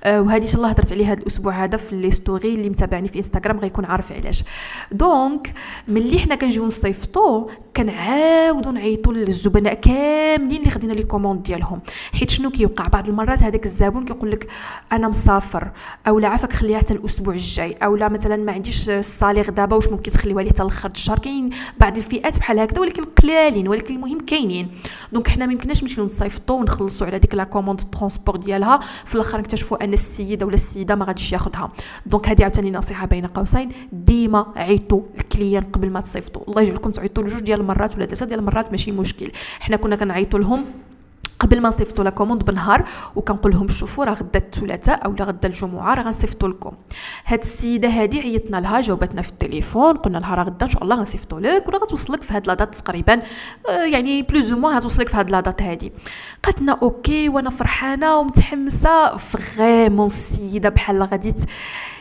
آه 0.03 0.21
وهذه 0.21 0.41
إن 0.41 0.47
شاء 0.47 0.55
الله 0.55 0.69
هضرت 0.69 0.93
عليها 0.93 1.11
هذا 1.11 1.21
الأسبوع 1.21 1.63
هذا 1.63 1.77
في 1.77 1.95
les 1.95 2.11
stories 2.11 2.53
اللي 2.53 2.69
متابعني 2.69 3.07
في 3.07 3.17
انستغرام 3.17 3.59
غيكون 3.59 3.85
عارف 3.85 4.11
علاش. 4.11 4.43
donc 4.91 5.53
ملي 5.87 6.19
حنا 6.19 6.35
كنجيو 6.35 6.65
نصيفطوا 6.65 7.47
كنعاودوا 7.75 8.71
نعيطوا 8.71 9.13
للزبناء 9.13 9.73
كاملين 9.73 10.59
اللي 10.59 10.71
خدينا 10.71 10.93
les 10.93 11.03
commandes 11.03 11.43
ديالهم. 11.43 11.81
حيت 12.13 12.29
شنو 12.29 12.49
كيوقع؟ 12.49 12.87
بعض 12.87 13.07
المرات 13.09 13.43
هذاك 13.43 13.65
الزبون 13.65 14.05
كيقول 14.05 14.31
لك 14.31 14.47
أنا 14.91 15.07
مسافر 15.55 15.71
أو 16.07 16.19
لا 16.19 16.27
عافاك 16.27 16.53
خليها 16.53 16.77
حتى 16.77 16.93
الأسبوع 16.93 17.33
الجاي. 17.33 17.73
أو 17.73 17.95
لا 17.95 18.09
مثلا 18.09 18.35
ما 18.35 18.51
عنديش 18.51 18.89
ال 18.89 18.97
salaire 18.97 19.49
دابا 19.49 19.75
واش 19.75 19.87
ممكن 19.87 20.11
تخليوها 20.11 20.43
لي 20.43 20.49
حتى 20.49 20.63
لاخر 20.63 20.89
الشهر؟ 20.89 21.19
كاين 21.19 21.49
بعض 21.79 21.97
الفئات 21.97 22.39
بحال 22.39 22.59
هكذا 22.59 22.79
ولكن 22.81 23.03
قلالين 23.03 23.67
ولكن 23.67 23.95
المهم 23.95 24.19
كاينين. 24.19 24.71
donc 25.13 25.27
حنا 25.27 25.45
ما 25.45 25.53
يمكنناش 25.53 25.83
نمشيو 25.83 26.05
نصيفطوا 26.05 26.59
ونخلصوا 26.59 27.07
على 27.07 27.19
ديك 27.19 27.35
la 27.35 27.43
commande 27.43 27.81
transport 27.81 28.35
ديالها. 28.35 28.79
في 29.05 29.15
الأخر 29.15 29.39
نكتشفوا 29.39 29.83
أن 29.83 29.93
السيد 29.93 30.43
ولا 30.43 30.55
السيدة 30.55 30.95
ما 30.95 31.05
غاديش 31.05 31.33
ياخذها 31.33 31.71
donc 32.05 32.29
هذه 32.29 32.43
عاوتاني 32.43 32.71
نصيحة 32.71 33.05
بين 33.05 33.25
قوسين. 33.25 33.69
ديما 33.91 34.45
عيطوا 34.55 35.01
ال 35.17 35.24
client 35.24 35.63
قبل 35.63 35.89
ما 35.89 36.01
تصيفطوا 36.01 36.41
الله 36.47 36.61
يجعلكم 36.61 36.91
تعيطوا 36.91 37.23
جوج 37.23 37.39
ديال 37.39 37.59
المرات 37.59 37.95
ولا 37.95 38.05
ثلاثة 38.05 38.25
ديال 38.25 38.39
المرات 38.39 38.71
ماشي 38.71 38.91
مشكل. 38.91 39.31
حنا 39.59 39.77
كنا 39.77 39.95
كنعيطوا 39.95 40.39
لهم 40.39 40.65
قبل 41.39 41.61
ما 41.61 41.69
نصيفطوا 41.69 42.03
la 42.03 42.09
commande 42.09 42.43
بنهار 42.45 42.85
وكنقول 43.15 43.51
لهم 43.51 43.67
شوفوا 43.67 44.05
راه 44.05 44.13
غدا 44.13 44.39
الثلاثاء 44.39 45.05
اولا 45.05 45.23
غدا 45.23 45.47
الجمعة 45.47 45.93
راه 45.93 46.03
غنصيفطوا 46.03 46.49
لكم. 46.49 46.71
هاد 47.25 47.39
السيدة 47.39 47.89
هادي 47.89 48.19
عيطنا 48.19 48.57
لها 48.57 48.81
جاوبتنا 48.81 49.21
في 49.21 49.29
التليفون 49.29 49.97
قلنا 49.97 50.17
لها 50.17 50.35
راه 50.35 50.43
غدا 50.43 50.65
إن 50.65 50.71
شاء 50.71 50.83
الله 50.83 50.95
غنصيفطوا 50.95 51.39
لك 51.39 51.67
وراه 51.67 51.77
غتوصلك 51.79 52.23
في 52.23 52.33
هاد 52.33 52.47
la 52.47 52.57
date 52.57 52.75
تقريبا 52.75 53.21
آه، 53.69 53.71
يعني 53.85 54.21
plus 54.21 54.51
ou 54.51 54.59
moins 54.59 54.77
غتوصلك 54.77 55.09
في 55.09 55.17
هاد 55.17 55.31
la 55.31 55.41
date 55.41 55.61
هادي. 55.61 55.91
قالت 56.43 56.61
لنا 56.61 56.79
OK 56.81 57.29
وأنا 57.29 57.49
فرحانة 57.49 58.17
ومتحمسة. 58.19 59.17
vraiment 59.17 60.07
السيده 60.07 60.69
بحال 60.69 61.03
غادي 61.03 61.33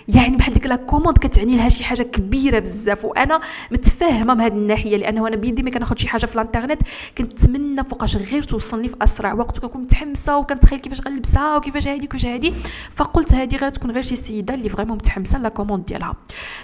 يعني 0.09 0.37
بحال 0.37 0.55
ديك 0.55 0.67
la 0.67 0.77
commande 0.77 1.19
كتعني 1.19 1.57
لها 1.57 1.69
شي 1.69 1.85
حاجة 1.85 2.03
كبيرة 2.03 2.59
بزاف. 2.59 3.05
وأنا 3.05 3.41
متفاهمة 3.71 4.35
من 4.35 4.41
هذه 4.41 4.53
الناحية 4.53 4.97
لأنه 4.97 5.29
أنا 5.29 5.37
بيدي 5.37 5.63
ما 5.63 5.71
كناخذ 5.71 5.97
شي 5.97 6.09
حاجة 6.09 6.27
في 6.27 6.35
الانترنت 6.35 6.83
كنتمنى 7.19 7.85
فوقاش 7.85 8.17
غير 8.17 8.43
توصلني 8.43 8.89
في 8.89 8.97
أسرع 9.03 9.33
وقت 9.33 9.59
وكنكون 9.59 9.83
متحمسة 9.83 10.39
وكنتخيل 10.39 10.79
كيفاش 10.79 11.01
غنلبسها 11.01 11.57
وكيفاش 11.57 11.89
هذه 11.89 12.05
وكيفاش 12.05 12.27
هذه 12.27 12.53
فقلت 12.91 13.33
هذه 13.35 13.57
غير 13.57 13.69
تكون 13.69 13.91
غير 13.91 14.03
شي 14.03 14.17
سيدة 14.17 14.55
اللي 14.55 14.69
vraiment 14.69 14.97
متحمسة 14.97 15.39
la 15.39 15.49
commande 15.49 15.85
ديالها. 15.85 16.15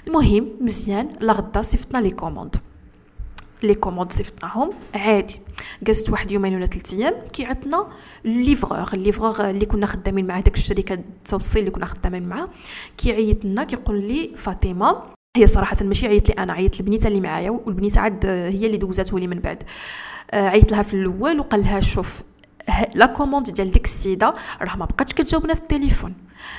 المهم 0.06 0.48
مزيان 0.60 1.08
لا 1.20 1.32
غدا 1.32 1.62
صيفطنا 1.62 1.98
les 1.98 2.10
commandes. 2.10 2.56
les 3.64 3.74
commandes 3.74 4.12
صيفطناهم 4.12 4.70
عادي. 4.94 5.40
جلست 5.82 6.10
واحد 6.10 6.30
يومين 6.30 6.54
ولا 6.54 6.66
ثلاث 6.66 6.94
أيام 6.94 7.14
كيعيط 7.32 7.71
لنا 7.71 7.86
livreur 8.24 8.88
ال 8.94 9.01
livreur 9.01 9.50
اللي 9.50 9.66
كنا 9.66 9.86
خدامين 9.86 10.26
مع 10.26 10.40
داك 10.40 10.56
الشركة 10.56 10.94
التوصيل 10.94 11.60
اللي 11.60 11.70
كنا 11.70 11.86
خدامين 11.86 12.28
معاه. 12.28 12.48
كيعيط 12.96 13.44
لنا 13.44 13.64
كيقول 13.64 14.00
لي 14.02 14.30
فاطمة 14.36 15.02
هي 15.36 15.46
صراحة 15.46 15.76
ماشي 15.82 16.06
عيط 16.06 16.28
لي 16.28 16.34
أنا 16.34 16.52
عيط 16.52 16.80
لبنيته 16.80 17.08
اللي 17.08 17.20
معايا 17.20 17.50
والبنيته 17.50 18.00
عاد 18.00 18.26
هي 18.26 18.66
اللي 18.66 18.76
دوزاته 18.76 19.18
لي 19.18 19.26
من 19.26 19.38
بعد. 19.38 19.62
آه، 20.30 20.48
عيط 20.48 20.72
لها 20.72 20.82
في 20.82 20.94
الأول 20.94 21.40
وقال 21.40 21.60
لها 21.60 21.80
شوف 21.80 22.22
la 22.94 23.06
commande 23.06 23.50
ديال 23.50 23.70
ديك 23.70 23.84
السيده 23.84 24.34
راه 24.62 24.76
ما 24.76 24.84
بقاتش 24.84 25.12
كتجاوبنا 25.12 25.54
في 25.54 25.60
التليفون. 25.60 26.14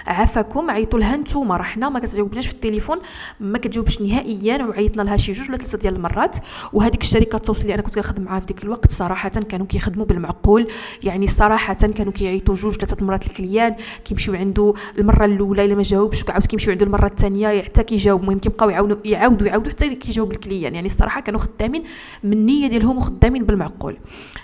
عافاكم 0.08 0.72
عيطوا 0.72 1.00
لها 1.00 1.18
نتوما 1.18 1.58
راه 1.58 1.64
حنا 1.64 1.90
ما 1.90 2.00
كتجاوبناش 2.00 2.48
في 2.48 2.54
التليفون 2.54 2.98
ما 3.40 3.58
كتجاوبش 3.58 4.02
نهائيا 4.02 4.66
وعيطنا 4.66 5.02
لها 5.02 5.18
شي 5.18 5.32
جوج 5.32 5.50
ولا 5.50 5.58
ثلاثة 5.58 5.78
ديال 5.78 5.96
المرات. 5.96 6.38
وهذيك 6.74 7.02
الشركة 7.02 7.36
التوصيل 7.36 7.64
اللي 7.64 7.74
أنا 7.74 7.82
كنت 7.82 7.96
كنخدم 7.96 8.24
معاها 8.24 8.40
في 8.40 8.46
ديك 8.46 8.64
الوقت 8.64 8.92
صراحة 8.92 9.30
كانوا 9.30 9.66
كيخدموا 9.66 10.06
بالمعقول. 10.06 10.68
يعني 11.04 11.28
صراحة 11.28 11.74
كانوا 11.74 12.14
كيعيطوا 12.14 12.56
جوج 12.56 12.74
ثلاثة 12.74 12.98
المرات 13.02 13.28
ال 13.28 13.35
client 13.35 13.76
كيمشيو 14.06 14.34
عنده 14.34 14.74
المرة 14.98 15.26
الأولى 15.26 15.66
إلا 15.66 15.76
ما 15.76 15.84
جاوبش 15.84 16.30
عاود 16.30 16.46
كيمشيو 16.46 16.72
عنده 16.72 16.86
المرة 16.86 17.06
الثانية 17.06 17.62
حتى 17.62 17.84
كيجاوب. 17.84 18.22
المهم 18.22 18.40
كيبقاو 18.40 18.70
يعاودوا 18.70 18.98
يعاودوا 19.06 19.48
يعاودوا 19.48 19.72
حتى 19.72 19.96
كيجاوب 19.96 20.32
ال 20.32 20.38
client 20.38 20.76
يعني 20.76 20.88
الصراحه 20.88 21.22
كانوا 21.22 21.40
خدامين 21.40 21.84
من 22.24 22.34
النيه 22.34 22.68
ديالهم 22.68 22.98
وخدامين 22.98 23.44
بالمعقول. 23.44 23.98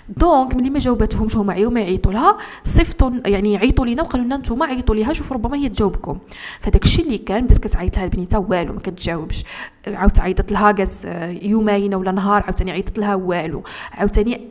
donc 0.08 0.54
ملي 0.54 0.70
ما 0.70 0.78
جاوباتهمش 0.78 1.36
هما 1.36 1.54
عيو 1.58 1.70
ما 1.70 1.80
يعيطوا 1.80 2.12
لها. 2.12 2.38
صيفطوا 2.64 3.10
يعني 3.26 3.56
عيطوا 3.56 3.86
لينا 3.86 4.02
وقالوا 4.02 4.26
لنا 4.26 4.36
نتوما 4.36 4.66
عيطوا 4.66 4.94
ليها 4.94 5.12
شوف 5.12 5.32
ربما 5.32 5.56
هي 5.56 5.68
تجاوبكم. 5.68 6.18
فداك 6.60 6.84
الشيء 6.84 7.04
اللي 7.04 7.18
كان 7.18 7.44
بدات 7.44 7.58
كتعيط 7.58 7.96
لها 7.96 8.04
البنيتة 8.04 8.38
والو 8.38 8.72
ما 8.72 8.80
كتجاوبش. 8.80 9.44
عاودت 9.86 10.20
عيطت 10.20 10.52
لها 10.52 10.72
داز 10.72 11.06
يومين 11.42 11.94
ولا 11.94 12.12
نهار 12.12 12.42
عاوتاني 12.42 12.70
عيطت 12.70 12.98
لها 12.98 13.14
والو. 13.14 13.62
عاوتاني 13.92 14.50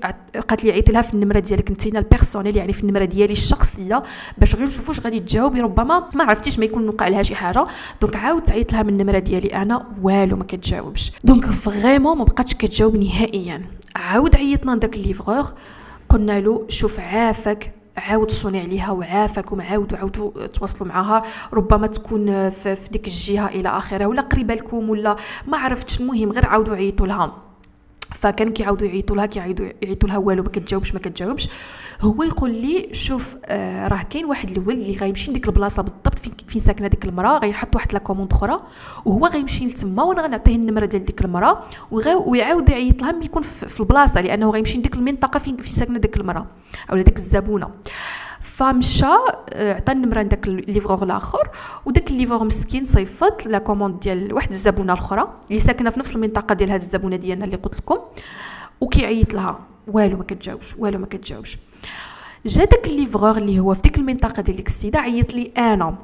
قالت 0.50 0.64
لي 0.64 0.72
عيطي 0.72 0.92
لها 0.92 1.02
في 1.02 1.14
النمرة 1.14 1.40
ديالك 1.40 1.70
انتينا 1.70 2.00
ال 2.00 2.06
personnel 2.06 2.58
يعني 2.58 2.74
في 2.74 2.84
النمرة 2.84 3.06
ديالي 3.06 3.34
الشخصية. 3.34 4.04
باش 4.38 4.56
غير 4.56 4.68
نشوفوا 4.68 4.90
واش 4.90 5.00
غادي 5.00 5.20
تجاوبي 5.20 5.62
ربما 5.62 6.10
ما 6.16 6.24
عرفتيش 6.24 6.60
ما 6.60 6.66
يكون 6.66 6.90
وقع 6.90 7.08
لها 7.08 7.24
شي 7.24 7.36
حاجة. 7.36 7.66
donc 8.02 8.16
عاودت 8.16 8.52
عيطت 8.52 8.74
لها 8.74 8.84
من 8.84 8.90
النمرة 8.90 9.20
ديالي 9.20 9.48
أنا 9.48 9.86
والو 10.02 10.38
ما 10.38 10.44
كتجاوبش. 10.44 11.12
donc 11.24 11.46
vraiment 11.46 12.18
ما 12.18 12.24
بقاتش 12.24 12.54
كتجاوب 12.54 12.96
نهائيا. 12.96 13.62
عاود 13.96 14.36
عيطنا 14.36 14.76
داك 14.76 14.96
ال 14.96 15.02
livreur. 15.02 15.54
قلنا 16.10 16.40
له 16.40 16.66
شوف 16.68 17.00
عافاك 17.00 17.74
عاود 17.98 18.32
صوني 18.32 18.60
عليها 18.60 18.92
وعافاك 18.92 19.52
وعاودوا 19.52 19.98
عاودوا 19.98 20.48
تواصلوا 20.48 20.88
معها 20.88 21.24
ربما 21.54 21.88
تكون 21.88 22.50
في 22.50 22.90
ديك 22.92 23.08
الجهة 23.08 23.48
إلى 23.48 23.70
آخره 23.70 24.06
ولا 24.06 24.22
قريبة 24.22 24.54
لكم 24.54 24.90
ولا 24.90 25.16
ما 25.48 25.58
عرفتش. 25.58 26.00
المهم 26.00 26.32
غير 26.32 26.46
عاودوا 26.46 26.76
عيطوا 26.76 27.08
لها. 27.08 27.47
فكان 28.10 28.52
كيعاودوا 28.54 28.88
يعيطوا 28.88 29.16
لها 29.16 29.26
كيعاودوا 29.26 29.66
يعيطوا 29.82 30.10
لها 30.10 30.18
والو 30.18 30.44
ما 30.44 30.50
كتجاوبش 30.50 30.94
ما 30.94 31.00
كتجاوبش. 31.00 31.50
هو 32.02 32.24
يقول 32.24 32.52
لي 32.52 32.90
شوف 32.92 33.36
آه 33.46 33.88
راه 33.88 34.02
كاين 34.04 34.26
واحد 34.26 34.50
الولد 34.50 34.78
اللي 34.78 34.98
غيمشي 34.98 35.32
لديك 35.32 35.48
البلاصة 35.48 35.82
بالضبط 35.84 36.20
فين 36.20 36.32
في 36.48 36.60
ساكنة 36.60 36.88
ديك 36.88 37.06
المرأة 37.06 37.38
غيحط 37.38 37.76
واحد 37.76 37.94
la 37.94 38.00
commande 38.00 38.34
أخرى 38.34 38.60
وهو 39.06 39.28
غيمشي 39.28 39.66
لتما 39.66 40.04
وأنا 40.04 40.22
غنعطيه 40.22 40.56
النمرة 40.56 40.86
ديال 40.86 41.06
ديك 41.06 41.22
المرأة 41.22 41.64
ويعاود 41.92 42.70
يعيط 42.70 43.02
لها 43.02 43.24
يكون 43.24 43.42
في 43.44 43.80
البلاصة 43.80 44.22
لأنه 44.22 44.50
غيمشي 44.50 44.78
لديك 44.78 44.96
المنطقة 44.96 45.40
فين 45.40 45.58
في 45.58 45.70
ساكنة 45.70 46.00
ديك 46.00 46.18
المرأة 46.18 46.46
أو 46.92 46.98
ديك 46.98 47.18
الزبونة. 47.18 47.70
فمشى 48.48 49.06
آه، 49.54 49.74
عطى 49.74 49.92
النمرة 49.92 50.22
داك 50.22 50.48
ال 50.48 50.55
livreur 50.55 51.04
الآخر 51.04 51.50
وداك 51.86 52.12
ال 52.12 52.16
livreur 52.16 52.44
مسكين 52.44 52.86
صيفط 52.86 53.46
la 53.46 53.58
commande 53.58 54.00
ديال 54.00 54.34
واحد 54.34 54.50
الزبونة 54.50 54.94
الأخرى 54.94 55.34
اللي 55.50 55.60
ساكنة 55.60 55.90
في 55.90 56.00
نفس 56.00 56.16
المنطقة 56.16 56.56
ديال 56.56 56.72
هاد 56.72 56.82
الزبونة 56.82 57.16
ديالنا 57.16 57.46
اللي 57.46 57.58
قلت 57.58 57.78
لكم 57.78 57.98
وكيعيط 58.82 59.34
لها. 59.34 59.60
والو 59.88 60.18
ما 60.18 60.24
كتجاوبش 60.24 60.76
والو 60.78 61.00
ما 61.00 61.06
كتجاوبش. 61.06 61.58
جا 62.46 62.64
داك 62.66 62.88
ال 62.88 62.94
livreur 62.94 63.38
اللي 63.38 63.60
هو 63.60 63.74
في 63.74 63.82
ديك 63.82 63.98
المنطقة 63.98 64.42
ديال 64.42 64.58
ديك 64.58 64.68
السيده 64.68 65.00
عيط 65.00 65.34
لي 65.34 65.52
أنا. 65.58 65.96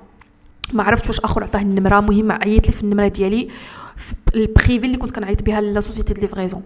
ما 0.74 0.84
عرفت 0.84 1.08
واش 1.08 1.20
آخر 1.20 1.44
عطاه 1.44 1.62
النمرة 1.62 2.00
مهم 2.00 2.32
عيط 2.32 2.68
لي 2.68 2.74
في 2.74 2.84
النمرة 2.84 3.08
ديالي 3.08 3.50
في 3.96 4.14
ال 4.36 4.44
privé 4.44 4.86
اللي 4.86 4.98
كنت 4.98 5.12
كنعيط 5.12 5.42
بها 5.44 5.62
la 5.62 5.80
société 5.80 6.14
de 6.14 6.22
livraison 6.22 6.62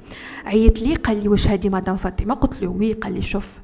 عيط 0.45 0.79
لي 0.81 0.95
قال 0.95 1.23
لي 1.23 1.29
واش 1.29 1.47
هادي 1.47 1.69
مدام 1.69 1.95
فاطمة؟ 1.95 2.33
قلت 2.33 2.61
له 2.61 2.67
oui 2.67 2.93
قال 2.93 3.13
لي 3.13 3.21
شوف 3.21 3.59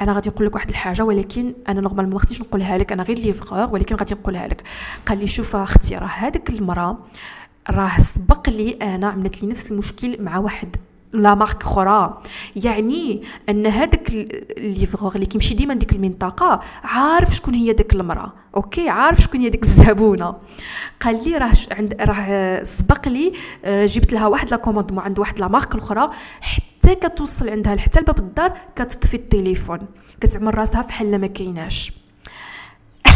أنا 0.00 0.12
غادي 0.12 0.30
نقول 0.30 0.46
لك 0.46 0.54
واحد 0.54 0.68
الحاجة 0.68 1.02
ولكن 1.02 1.54
أنا 1.68 1.80
normal 1.80 2.10
ما 2.10 2.18
خصنيش 2.18 2.40
نقولها 2.40 2.78
لك 2.78 2.92
أنا 2.92 3.02
غير 3.02 3.18
livreur 3.18 3.68
ولكن 3.72 3.96
غادي 3.96 4.14
نقولها 4.14 4.48
لك. 4.48 4.62
قال 5.06 5.18
لي 5.18 5.26
شوف 5.26 5.56
أختي 5.56 5.96
راه 5.96 6.06
هذيك 6.06 6.50
المرأة 6.50 6.98
راه 7.70 7.98
سبق 7.98 8.48
لي 8.48 8.72
أنا 8.82 9.06
عملت 9.06 9.42
لي 9.42 9.48
نفس 9.48 9.72
المشكل 9.72 10.22
مع 10.22 10.38
واحد 10.38 10.76
la 11.12 11.34
marque 11.34 11.62
أخرى. 11.62 12.22
يعني 12.56 13.22
أن 13.48 13.66
هذاك 13.66 14.10
ال 14.58 14.65
livreur 14.65 15.14
اللي 15.14 15.26
كيمشي 15.26 15.54
ديما 15.54 15.72
لديك 15.72 15.92
المنطقة 15.92 16.60
عارف 16.84 17.34
شكون 17.34 17.54
هي 17.54 17.72
ديك 17.72 17.92
المرأة. 17.92 18.32
OK؟ 18.56 18.88
عارف 18.88 19.20
شكون 19.20 19.40
هي 19.40 19.48
ديك 19.48 19.64
الزبونة. 19.64 20.34
قال 21.00 21.24
لي 21.24 21.38
راه 21.38 21.52
عند 21.70 21.96
راه 22.00 22.64
سبق 22.64 23.08
لي 23.08 23.32
آه، 23.64 23.86
جبت 23.86 24.12
لها 24.12 24.26
واحد 24.26 24.50
la 24.50 24.56
commande 24.56 24.98
عند 24.98 25.18
واحد 25.18 25.40
la 25.40 25.48
marque 25.48 25.74
الاخرى 25.74 26.10
حتى 26.82 26.94
كتوصل 26.94 27.48
عندها 27.48 27.76
حتى 27.76 28.00
لباب 28.00 28.18
الدار 28.18 28.58
كتطفي 28.76 29.14
التليفون. 29.14 29.78
كتعمل 30.20 30.58
راسها 30.58 30.82
فحال 30.82 31.20
ما 31.20 31.26
كايناش. 31.26 31.92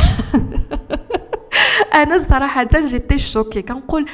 أنا 1.94 2.18
صراحة 2.18 2.64
j'étais 2.64 3.18
choquée 3.18 3.62
كنقول 3.62 4.06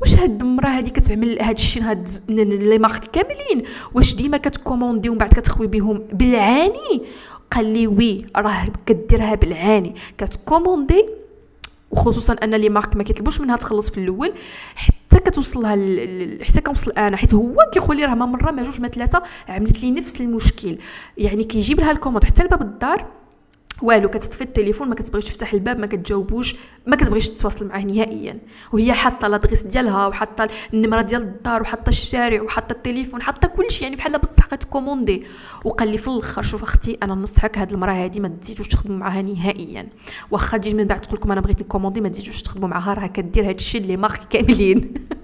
واش 0.00 0.16
هاد 0.16 0.42
المرأة 0.42 0.68
هادي 0.68 0.90
كتعمل 0.90 1.42
هاد 1.42 1.58
الشيء 1.58 1.82
هاد 1.82 2.08
les 2.28 2.78
marques 2.78 3.04
كاملين؟ 3.04 3.68
واش 3.94 4.14
ديما 4.14 4.36
كت 4.36 4.49
commander 4.49 5.08
ومن 5.08 5.18
بعد 5.18 5.30
كتخوي 5.30 5.66
بهم 5.66 6.02
بالعاني؟ 6.12 7.02
قال 7.50 7.72
لي 7.72 7.86
oui 7.86 8.26
راه 8.36 8.66
كديرها 8.86 9.34
بالعاني. 9.34 9.94
كت 10.18 10.34
commander 10.34 11.06
وخصوصا 11.90 12.32
أن 12.32 12.54
les 12.54 12.68
marques 12.68 12.96
ما 12.96 13.02
كيطلبوش 13.02 13.40
منها 13.40 13.56
تخلص 13.56 13.90
في 13.90 14.00
الأول 14.00 14.32
حتى 14.74 15.01
كتوصلها 15.18 15.72
حتى 16.44 16.60
كنوصل 16.60 16.90
أنا 16.90 17.16
حيت 17.16 17.34
هو 17.34 17.56
كيقول 17.72 17.96
لي 17.96 18.04
راه 18.04 18.14
ما 18.14 18.26
مرة 18.26 18.50
ما 18.50 18.62
جوج 18.62 18.80
ما 18.80 18.88
ثلاثة 18.88 19.22
عملت 19.48 19.82
لي 19.82 19.90
نفس 19.90 20.20
المشكل. 20.20 20.78
يعني 21.18 21.44
كيجيب 21.44 21.80
لها 21.80 21.90
ال 21.90 21.94
commande 21.94 22.24
حتى 22.24 22.44
لباب 22.44 22.62
الدار 22.62 23.21
والو 23.82 24.08
كتطفي 24.08 24.42
التليفون 24.42 24.88
ما 24.88 24.94
كتبغيش 24.94 25.24
تفتح 25.24 25.52
الباب 25.52 25.78
ما 25.78 25.86
كتجاوبوش 25.86 26.56
ما 26.86 26.96
كتبغيش 26.96 27.30
تتواصل 27.30 27.66
معاه 27.66 27.82
نهائيا. 27.82 28.38
وهي 28.72 28.92
حاطة 28.92 29.28
l'adresse 29.28 29.62
ديالها 29.62 30.06
وحاطة 30.06 30.48
النمرة 30.74 31.02
ديال 31.02 31.22
الدار 31.22 31.62
وحاطة 31.62 31.88
الشارع 31.88 32.42
وحاطة 32.42 32.72
التليفون 32.72 33.22
حاطة 33.22 33.48
كلشي 33.48 33.84
يعني 33.84 33.96
بحال 33.96 34.18
بصح 34.18 34.46
كت 34.46 34.59
commander. 34.59 35.24
وقال 35.64 35.88
لي 35.88 35.98
في 35.98 36.08
الأخر 36.08 36.42
شوف 36.42 36.62
أختي 36.62 36.98
أنا 37.02 37.14
نصحك 37.14 37.58
هاد 37.58 37.72
المرأة 37.72 37.92
هادي 37.92 38.20
ما 38.20 38.28
تزيدوش 38.28 38.68
تخدموا 38.68 38.96
معاها 38.96 39.22
نهائيا. 39.22 39.88
واخا 40.30 40.58
تجي 40.58 40.74
من 40.74 40.84
بعد 40.84 41.00
تقول 41.00 41.18
لكم 41.18 41.32
أنا 41.32 41.40
بغيت 41.40 41.60
ن 41.60 41.64
commander 41.64 42.00
ما 42.00 42.08
تزيدوش 42.08 42.42
تخدموا 42.42 42.68
معاها 42.68 42.94
راه 42.94 43.06
كدير 43.06 43.48
هادشي 43.48 43.78
ل 43.78 43.83
les 43.83 43.96
marques 43.96 44.20
كاملين. 44.30 44.94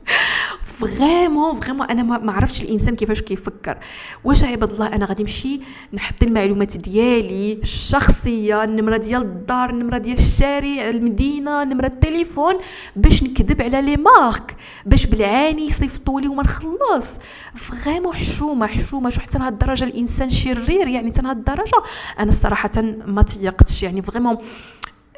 vraiment 0.78 1.60
vraiment 1.60 1.86
أنا 1.86 2.02
ما 2.02 2.32
عرفتش 2.32 2.62
الإنسان 2.62 2.96
كيفاش 2.96 3.22
كيفكر. 3.22 3.78
واش 4.24 4.44
عباد 4.44 4.72
الله؟ 4.72 4.86
أنا 4.86 5.06
غادي 5.06 5.22
نمشي 5.22 5.60
نحط 5.92 6.22
المعلومات 6.22 6.76
ديالي 6.76 7.52
الشخصية 7.52 8.64
النمرة 8.64 8.96
ديال 8.96 9.22
الدار 9.22 9.70
النمرة 9.70 9.98
ديال 9.98 10.18
الشارع 10.18 10.88
المدينة 10.88 11.64
نمرة 11.64 11.86
التليفون 11.86 12.54
باش 12.96 13.22
نكذب 13.22 13.62
على 13.62 13.82
les 13.82 13.96
marques 13.96 14.56
باش 14.86 15.06
بالعاني 15.06 15.66
يصيفطوا 15.66 16.20
لي 16.20 16.28
وما 16.28 16.42
نخلص. 16.42 17.18
vraiment 17.54 18.14
حشومة 18.14 18.66
حشومة. 18.66 19.10
شو 19.10 19.20
حتى 19.20 19.38
لهاد 19.38 19.52
الدرجة 19.52 19.84
الإنسان 19.84 20.30
شرير 20.30 20.88
يعني 20.88 21.12
حتى 21.12 21.22
لهاد 21.22 21.36
الدرجة؟ 21.36 21.82
أنا 22.18 22.30
صراحة 22.30 22.70
ما 23.06 23.22
تيقتش 23.22 23.82
يعني 23.82 24.02
vraiment 24.02 24.36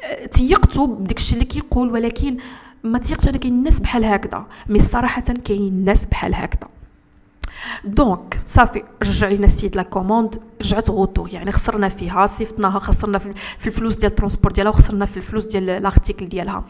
آه، 0.03 0.25
تيقتو 0.25 0.85
بديك 0.85 1.17
الشيء 1.17 1.33
اللي 1.33 1.45
كيقول 1.45 1.91
ولكن 1.91 2.37
ما 2.83 2.97
تيقش 2.99 3.27
أنا 3.27 3.37
كاين 3.37 3.53
الناس 3.53 3.79
بحال 3.79 4.05
هكذا 4.05 4.45
mais 4.69 4.79
صراحة 4.79 5.21
كاين 5.21 5.67
الناس 5.67 6.05
بحال 6.05 6.35
هكذا. 6.35 6.69
donc 7.83 8.39
صافي 8.47 8.83
رجع 9.03 9.27
لينا 9.27 9.45
السيد 9.45 9.75
la 9.75 9.83
commande 9.83 10.39
رجعت 10.61 10.89
retour 10.89 11.27
يعني 11.27 11.51
خسرنا 11.51 11.89
فيها 11.89 12.25
صيفطناها 12.25 12.79
خسرنا 12.79 13.17
في 13.57 13.67
الفلوس 13.67 13.95
ديال 13.95 14.11
ال 14.11 14.15
transport 14.15 14.51
ديالها 14.51 14.71
وخسرنا 14.71 15.05
في 15.05 15.17
الفلوس 15.17 15.45
ديال 15.45 15.65
l'article 15.65 16.25
ديالها. 16.25 16.63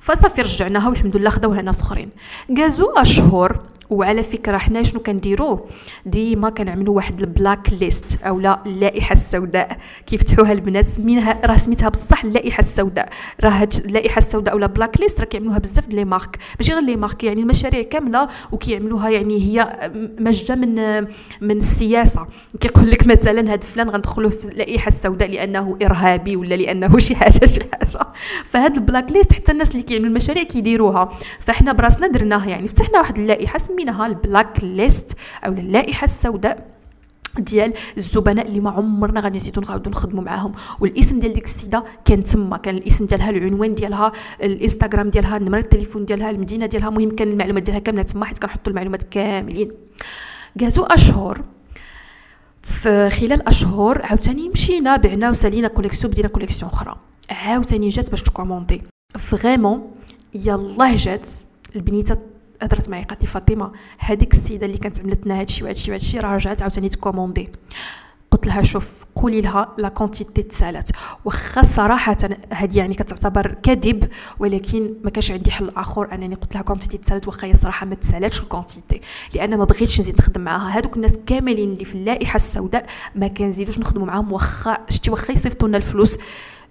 فصافي 0.00 0.42
رجعناها 0.42 0.88
والحمد 0.88 1.16
لله 1.16 1.30
خداوها 1.30 1.62
ناس 1.62 1.80
اخرين 1.80 2.08
دازو 2.56 2.90
أشهر 2.90 3.60
وعلى 3.94 4.22
فكرة 4.22 4.58
حنا 4.58 4.82
شنو 4.82 5.00
كنديرو؟ 5.00 5.66
ديما 6.06 6.50
كنعملوا 6.50 6.96
واحد 6.96 7.20
ال 7.20 7.29
black 7.29 7.72
list 7.80 8.22
أو 8.22 8.40
لا 8.40 8.62
اللائحة 8.66 9.12
السوداء. 9.12 9.76
كيفتحوها 10.06 10.52
البنات؟ 10.52 10.86
سمينها 10.86 11.40
راه 11.46 11.56
سميتها 11.56 11.88
بصح 11.88 12.24
اللائحة 12.24 12.60
السوداء. 12.60 13.08
راه 13.44 13.50
هاد 13.50 13.74
اللائحة 13.74 14.18
السوداء 14.18 14.56
ولا 14.56 14.66
black 14.66 15.00
list 15.00 15.20
راه 15.20 15.26
كيعملوها 15.26 15.58
بزاف 15.58 15.88
les 15.88 16.04
marques. 16.04 16.38
ماشي 16.58 16.72
غير 16.72 16.82
les 16.82 16.96
marques 16.96 17.24
يعني 17.24 17.42
المشاريع 17.42 17.82
كاملة 17.82 18.28
وكيعملوها 18.52 19.08
يعني 19.08 19.40
هي 19.42 19.90
مجه 20.18 20.54
من 20.54 21.00
من 21.40 21.56
السياسة. 21.56 22.26
كيقول 22.60 22.90
لك 22.90 23.06
مثلا 23.06 23.52
هاد 23.52 23.64
فلان 23.64 23.90
غندخلوه 23.90 24.30
في 24.30 24.44
اللائحة 24.44 24.88
السوداء 24.88 25.30
لأنه 25.30 25.78
إرهابي 25.82 26.36
ولا 26.36 26.54
لأنه 26.54 26.98
شي 26.98 27.16
حاجة 27.16 27.44
شي 27.44 27.60
حاجة. 27.72 28.06
فهاد 28.44 28.76
ال 28.76 28.82
black 28.82 29.12
list 29.12 29.32
حتى 29.32 29.52
الناس 29.52 29.70
اللي 29.70 29.82
كيعملوا 29.82 30.08
المشاريع 30.08 30.42
كيديروها. 30.42 31.08
فاحنا 31.40 31.72
براسنا 31.72 32.06
درناها 32.06 32.46
يعني 32.46 32.68
فتحنا 32.68 32.98
واحد 32.98 33.18
اللائحة 33.18 33.58
سميناها 33.58 33.83
ال 33.88 34.01
black 34.01 34.64
list 34.64 35.12
أو 35.44 35.52
اللائحه 35.52 36.04
السوداء 36.04 36.74
ديال 37.38 37.72
الزبناء 37.96 38.48
اللي 38.48 38.60
ما 38.60 38.70
عمرنا 38.70 39.20
غادي 39.20 39.38
نزيدو 39.38 39.60
نعاودو 39.60 39.90
نخدموا 39.90 40.24
معاهم. 40.24 40.52
والاسم 40.80 41.18
ديال 41.18 41.32
ديك 41.32 41.44
السيدة 41.44 41.84
كان 42.04 42.22
تما 42.24 42.56
كان 42.56 42.76
الاسم 42.76 43.06
ديالها 43.06 43.30
العنوان 43.30 43.74
ديالها 43.74 44.12
الانستغرام 44.42 45.10
ديالها 45.10 45.38
نمره 45.38 45.58
التليفون 45.58 46.04
ديالها 46.04 46.30
المدينة 46.30 46.66
ديالها 46.66 46.88
المهم 46.88 47.16
كان 47.16 47.28
المعلومات 47.28 47.62
ديالها 47.62 47.80
كاملة 47.80 48.02
تما 48.02 48.24
حيت 48.24 48.38
كنحطوا 48.38 48.72
المعلومات 48.72 49.02
كاملين. 49.02 49.70
دازو 50.58 50.84
أشهر. 50.84 51.42
في 52.62 53.10
خلال 53.10 53.48
أشهر 53.48 54.02
عاوتاني 54.02 54.48
مشينا 54.48 54.96
بعنا 54.96 55.30
وسالينا 55.30 55.68
collection 55.68 56.12
بدينا 56.12 56.28
collection 56.28 56.70
أخرى. 56.70 56.96
عاوتاني 57.30 57.88
جات 57.88 58.10
باش 58.10 58.22
ت 58.22 58.28
commander 58.28 58.82
vraiment 59.18 59.90
يلاه 60.34 60.96
جات 60.96 61.28
البنيتة 61.76 62.16
هضرت 62.62 62.88
معايا 62.88 63.04
قالت 63.04 63.20
لي 63.20 63.26
فاطمة. 63.26 63.72
هذيك 63.98 64.34
السيدة 64.34 64.66
اللي 64.66 64.78
كانت 64.78 65.00
عملت 65.00 65.26
لنا 65.26 65.40
هادشي 65.40 65.64
وهادشي 65.64 65.90
وهادشي 65.90 66.20
راه 66.20 66.34
رجعت 66.34 66.62
عاوتاني 66.62 66.88
ت 66.88 66.93
commander. 66.93 67.48
قلت 68.30 68.46
لها 68.46 68.62
شوف 68.62 69.04
قولي 69.14 69.40
لها 69.40 69.74
la 69.78 69.88
quantité 69.88 70.42
تسالات. 70.42 70.88
واخا 71.24 71.62
صراحة 71.62 72.16
هذه 72.52 72.78
يعني 72.78 72.94
كتعتبر 72.94 73.56
كذب 73.62 74.08
ولكن 74.38 74.94
ما 75.04 75.10
كانش 75.10 75.30
عندي 75.30 75.50
حل 75.50 75.72
آخر 75.76 76.14
أنني 76.14 76.34
قلت 76.34 76.54
لها 76.54 76.62
quantité 76.62 76.98
تسالات 76.98 77.26
واخا 77.26 77.46
هي 77.46 77.54
صراحة 77.54 77.86
ما 77.86 77.94
تسالاتش 77.94 78.40
ال 78.40 78.47
quantité 78.47 79.00
لأن 79.34 79.58
ما 79.58 79.64
بغيتش 79.64 80.00
نزيد 80.00 80.18
نخدم 80.18 80.40
معاها. 80.40 80.78
هذوك 80.78 80.96
الناس 80.96 81.12
كاملين 81.26 81.72
اللي 81.72 81.84
في 81.84 81.94
اللائحة 81.94 82.36
السوداء 82.36 82.86
ما 83.14 83.28
كنزيدوش 83.28 83.78
نخدموا 83.78 84.06
معاهم. 84.06 84.32
واخا 84.32 84.78
شتي 84.88 85.10
واخا 85.10 85.32
يصيفطوا 85.32 85.68
لنا 85.68 85.76
الفلوس. 85.76 86.18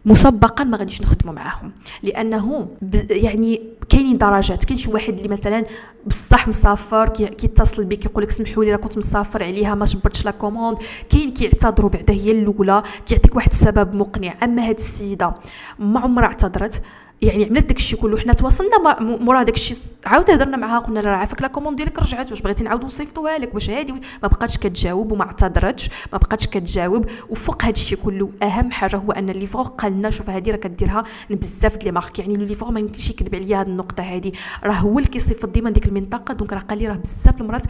مسبقا 0.06 0.64
ما 0.64 0.78
غاديش 0.78 1.02
نخدموا 1.02 1.34
معاهم. 1.34 1.72
لأنه 2.04 2.68
يعني 3.10 3.62
كاينين 3.90 4.18
درجات. 4.18 4.66
كاين 4.66 4.80
شي 4.80 4.92
واحد 4.92 5.18
اللي 5.18 5.30
مثلا 5.30 5.66
بصح 6.08 6.48
مسافر 6.48 7.10
كيتصل 7.10 7.86
بك 7.86 8.06
يقول 8.06 8.24
لك 8.24 8.32
سمحوا 8.32 8.64
لي 8.64 8.72
راه 8.72 8.78
كنت 8.78 8.98
مسافر 8.98 9.44
عليها 9.44 9.76
ما 9.76 9.86
جبرتش 9.86 10.26
la 10.26 10.32
commande. 10.32 10.78
كاين 11.10 11.34
كيعتذروا 11.34 11.90
بعدا 11.90 12.14
هي 12.14 12.32
الأولى 12.32 12.84
كيعطيك 13.06 13.36
واحد 13.36 13.50
السبب 13.50 13.96
مقنع. 13.96 14.34
أما 14.44 14.70
هاد 14.70 14.78
السيدة 14.78 15.34
ما 15.80 16.00
عمرها 16.00 16.26
اعتذرت. 16.26 16.82
يعني 17.24 17.46
عملت 17.46 17.66
داكشي 17.66 17.96
كله 17.96 18.18
حنا 18.18 18.34
تواصلنا 18.34 19.00
مورا 19.00 19.44
داكشي 19.44 19.76
عاود 20.06 20.32
هضرنا 20.32 20.58
معاها 20.58 20.80
قلنا 20.80 21.00
لها 21.00 21.12
عافاك 21.12 21.42
la 21.42 21.48
commande 21.48 21.78
ديالك 21.78 22.00
رجعت 22.00 22.32
واش 22.32 22.42
بغيتي 22.42 22.64
نعاودو 22.64 22.86
نصيفطوها 22.88 23.38
لك 23.38 23.54
واش 23.54 23.70
هادي؟ 23.70 23.92
ما 23.92 24.28
بقاتش 24.28 24.58
كتجاوب 24.58 25.12
وما 25.12 25.24
اعتذرتش 25.24 25.90
ما 26.14 26.18
بقاتش 26.18 26.48
كتجاوب. 26.48 27.06
وفوق 27.30 27.66
هادشي 27.66 27.96
كله 27.96 28.30
أهم 28.44 28.72
حاجة 28.72 28.96
هو 28.96 29.12
أن 29.12 29.30
ال 29.30 29.34
livreur 29.34 29.64
قال 29.64 29.92
لنا 29.94 30.10
شوف 30.10 30.30
هادي 30.30 30.52
راه 30.52 30.58
كديرها 30.58 31.04
بزاف 31.30 31.78
ديال 31.78 31.94
marques 31.94 32.20
يعني 32.20 32.36
le 32.36 32.46
livreur 32.46 32.72
ما 32.72 32.80
يمكنش 32.80 33.10
يكذب 33.10 33.36
عليا 33.36 33.60
هاد 33.60 33.68
النقطة 33.68 34.04
هادي. 34.04 34.34
راه 34.64 34.74
هو 34.74 35.00
اللي 35.00 35.10
كيصيفط 35.10 35.50
ديما 35.50 35.70
ديك 35.70 35.88
المنطقة 35.88 36.34
دونك 36.34 36.54
راه 36.54 36.60
قال 36.60 36.80
لي 36.80 36.88
راه 36.88 36.96
بزاف 36.96 37.42
المرات 37.42 37.64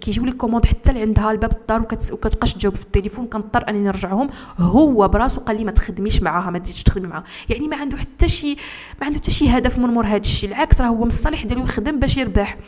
كيجيو 0.00 0.24
لك 0.24 0.36
commande 0.36 0.66
حتى 0.66 0.92
لعندها 0.92 1.30
الباب 1.30 1.52
الدار 1.52 1.80
وكتبقاش 2.12 2.52
تجاوب 2.54 2.74
في 2.74 2.82
التليفون 2.82 3.26
كنضطر 3.26 3.68
أنني 3.68 3.84
نرجعهم 3.84 4.30
هو 4.58 5.08
براسو 5.08 5.40
قال 5.40 5.56
لي 5.56 5.64
ما 5.64 5.70
تخدميش 5.70 6.22
معاها 6.22 6.50
ما 6.50 6.58
تزيدش 6.58 6.82
تخدمي 6.82 7.08
معاها. 7.08 7.24
يعني 7.48 7.68
ما 7.68 7.76
عنده 7.76 7.96
حتى 7.96 8.28
شي 8.28 8.56
ما 9.00 9.06
عنده 9.06 9.18
حتى 9.18 9.30
شي 9.30 9.48
هدف 9.48 9.78
من 9.78 9.88
مور 9.88 10.06
هذا 10.06 10.16
الشيء 10.16 10.48
العكس 10.48 10.80
راه 10.80 10.86
هو 10.86 11.02
من 11.02 11.06
الصالح 11.06 11.44
ديالو 11.44 11.62
يخدم 11.64 11.98
باش 12.00 12.16
يربح. 12.16 12.58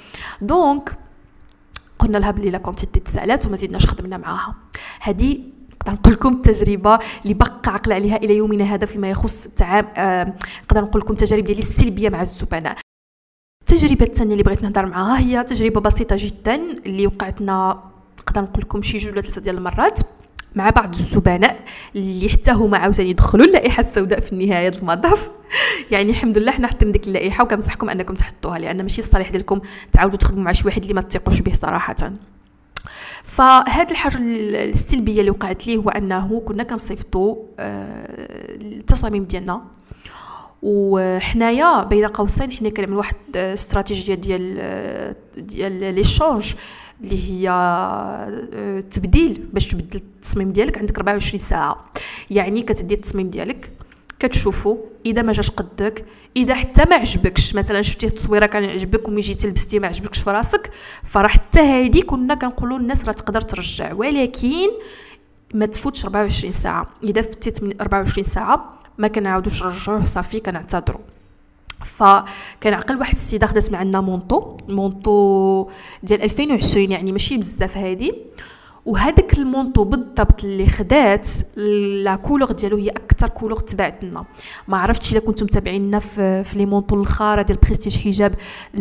donc 0.40 0.98
قلنا 1.98 2.18
لها 2.18 2.30
بلي 2.30 2.50
la 2.50 2.58
quantité 2.58 3.00
تسالات 3.00 3.46
وما 3.46 3.56
زيدناش 3.56 3.86
خدمنا 3.86 4.16
معاها. 4.16 4.54
هذه 5.00 5.38
نقدر 5.74 5.92
نقول 5.92 6.12
لكم 6.12 6.32
التجربه 6.32 6.98
اللي 7.22 7.34
بقى 7.34 7.60
عقل 7.66 7.92
عليها 7.92 8.16
إلى 8.16 8.36
يومنا 8.36 8.64
هذا 8.64 8.86
فيما 8.86 9.10
يخص 9.10 9.46
التعامل 9.46 9.88
آه 9.96 10.34
نقدر 10.64 10.80
نقول 10.80 11.02
لكم 11.02 11.12
التجارب 11.12 11.44
ديالي 11.44 11.58
السلبية 11.58 12.08
مع 12.08 12.20
الزبناء. 12.20 12.76
التجربة 13.60 14.06
الثانية 14.06 14.32
اللي 14.32 14.42
بغيت 14.42 14.62
نهضر 14.62 14.86
معاها 14.86 15.18
هي 15.18 15.44
تجربة 15.44 15.80
بسيطة 15.80 16.16
جدا 16.18 16.54
اللي 16.54 17.06
وقعتنا 17.06 17.82
نقدر 18.18 18.40
نقول 18.40 18.62
لكم 18.62 18.82
شي 18.82 18.98
جوج 18.98 19.12
ولا 19.12 19.22
ثلاثة 19.22 19.40
ديال 19.40 19.56
المرات. 19.56 20.00
مع 20.56 20.70
بعض 20.70 20.94
الزبناء 20.94 21.60
اللي 21.96 22.28
حتى 22.28 22.52
هما 22.52 22.78
عاوتاني 22.78 23.10
يدخلوا 23.10 23.46
اللائحة 23.46 23.80
السوداء 23.80 24.20
في 24.20 24.32
النهاية 24.32 24.68
المطاف. 24.68 25.30
يعني 25.92 26.10
الحمد 26.10 26.38
لله 26.38 26.52
حنا 26.52 26.66
حطينا 26.68 26.92
ديك 26.92 27.06
اللائحة 27.08 27.44
وكنصحكم 27.44 27.90
أنكم 27.90 28.14
تحطوها 28.14 28.58
لأن 28.58 28.82
ماشي 28.82 29.02
الصالح 29.02 29.30
ديالكم 29.30 29.60
تعاودوا 29.92 30.18
تخدموا 30.18 30.42
مع 30.42 30.52
شي 30.52 30.66
واحد 30.66 30.82
اللي 30.82 30.94
ما 30.94 31.00
تثقوش 31.00 31.40
به 31.40 31.52
صراحة. 31.52 31.96
فهاد 33.22 33.90
الحاجة 33.90 34.18
السلبيه 34.18 35.20
اللي 35.20 35.30
وقعت 35.30 35.66
لي 35.66 35.76
هو 35.76 35.88
أنه 35.88 36.42
كنا 36.46 36.62
كنصيفطوا 36.62 37.36
آه 37.58 38.56
التصاميم 38.60 39.24
ديالنا. 39.24 39.62
وحنايا 40.62 41.84
بين 41.84 42.06
قوسين 42.06 42.52
حنا 42.52 42.70
كنعملوا 42.70 42.98
واحد 42.98 43.16
استراتيجية 43.36 44.14
ديال 44.14 45.14
ديال 45.36 45.94
ليشونج. 45.94 46.54
اللي 47.00 47.30
هي 47.30 47.50
التبديل 48.52 49.42
آه، 49.42 49.54
باش 49.54 49.66
تبدل 49.66 49.98
التصميم 49.98 50.52
ديالك 50.52 50.78
عندك 50.78 50.96
24 50.96 51.40
ساعة. 51.40 51.84
يعني 52.30 52.62
كتدي 52.62 52.94
التصميم 52.94 53.28
ديالك 53.30 53.72
كتشوفو 54.18 54.78
إذا 55.06 55.22
ما 55.22 55.32
جاش 55.32 55.50
قدك 55.50 56.04
إذا 56.36 56.54
حتى 56.54 56.84
ما 56.90 56.96
عجبكش. 56.96 57.54
مثلا 57.54 57.82
شفتي 57.82 58.06
التصويرة 58.06 58.46
كان 58.46 58.64
عجبك 58.64 59.08
ومي 59.08 59.20
جيتي 59.20 59.48
لبستي 59.48 59.78
ما 59.78 59.86
عجبكش 59.86 60.18
في 60.18 60.30
راسك 60.30 60.70
فراه 61.04 61.28
حتى 61.28 61.60
هادي 61.60 62.02
كنا 62.02 62.34
كنقولوا 62.34 62.78
للناس 62.78 63.04
راه 63.04 63.12
تقدر 63.12 63.40
ترجع. 63.40 63.92
ولكن 63.92 64.68
ما 65.54 65.66
تفوتش 65.66 66.04
24 66.04 66.52
ساعة. 66.52 66.86
إذا 67.02 67.22
فتيت 67.22 67.62
من 67.62 67.80
24 67.80 68.24
ساعة 68.24 68.78
ما 68.98 69.08
كنعاودوش 69.08 69.62
نرجعوه 69.62 70.04
صافي 70.04 70.40
كنعتذروا 70.40 71.00
فكان 71.86 72.74
عقل 72.74 72.96
واحد 72.96 73.14
السيده 73.14 73.46
خدات 73.46 73.72
معنا 73.72 74.00
مونطو 74.00 74.56
مونطو 74.68 75.68
ديال 76.02 76.22
2020 76.22 76.90
يعني 76.90 77.12
ماشي 77.12 77.36
بزاف 77.36 77.76
هادي. 77.76 78.12
وهذاك 78.86 79.38
ال 79.38 79.44
manteau 79.44 79.84
بالضبط 79.84 80.44
اللي 80.44 80.66
خدات 80.66 81.28
la 82.04 82.16
couleur 82.16 82.52
ديالو 82.52 82.76
هي 82.76 82.88
أكثر 82.88 83.28
couleur 83.28 83.58
تبعت 83.58 84.04
لنا. 84.04 84.24
ما 84.68 84.76
عرفتش 84.76 85.12
إلا 85.12 85.20
كنتم 85.20 85.44
متابعينا 85.46 85.98
في, 85.98 86.44
في 86.44 86.58
les 86.58 86.66
manteaux 86.66 86.96
الآخر 86.96 87.42
ديال 87.42 87.58
بريستيج 87.58 87.98
حجاب 87.98 88.34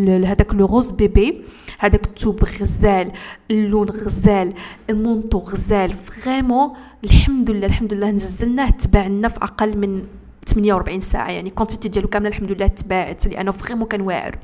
هذاك 0.07 0.53
le 0.53 0.65
rose 0.65 0.91
bébé. 0.91 1.41
هذاك 1.79 2.05
الثوب 2.07 2.43
غزال 2.43 3.11
اللون 3.51 3.89
غزال 3.89 4.53
ال 4.89 4.95
manteau 4.95 5.37
غزال. 5.37 5.93
vraiment 5.93 6.69
الحمد 7.03 7.51
لله 7.51 7.67
الحمد 7.67 7.93
لله 7.93 8.11
نزلناه 8.11 8.69
تباع 8.69 9.07
لنا 9.07 9.27
في 9.27 9.37
أقل 9.37 9.77
من 9.77 10.03
48 10.47 11.01
ساعة 11.01 11.31
يعني 11.31 11.49
quantité 11.49 11.89
ديالو 11.89 12.07
كاملة 12.07 12.29
الحمد 12.29 12.51
لله 12.51 12.67
تباعت 12.67 13.27
لأنه 13.27 13.51
vraiment 13.51 13.87
كان 13.87 14.01
واعر. 14.01 14.39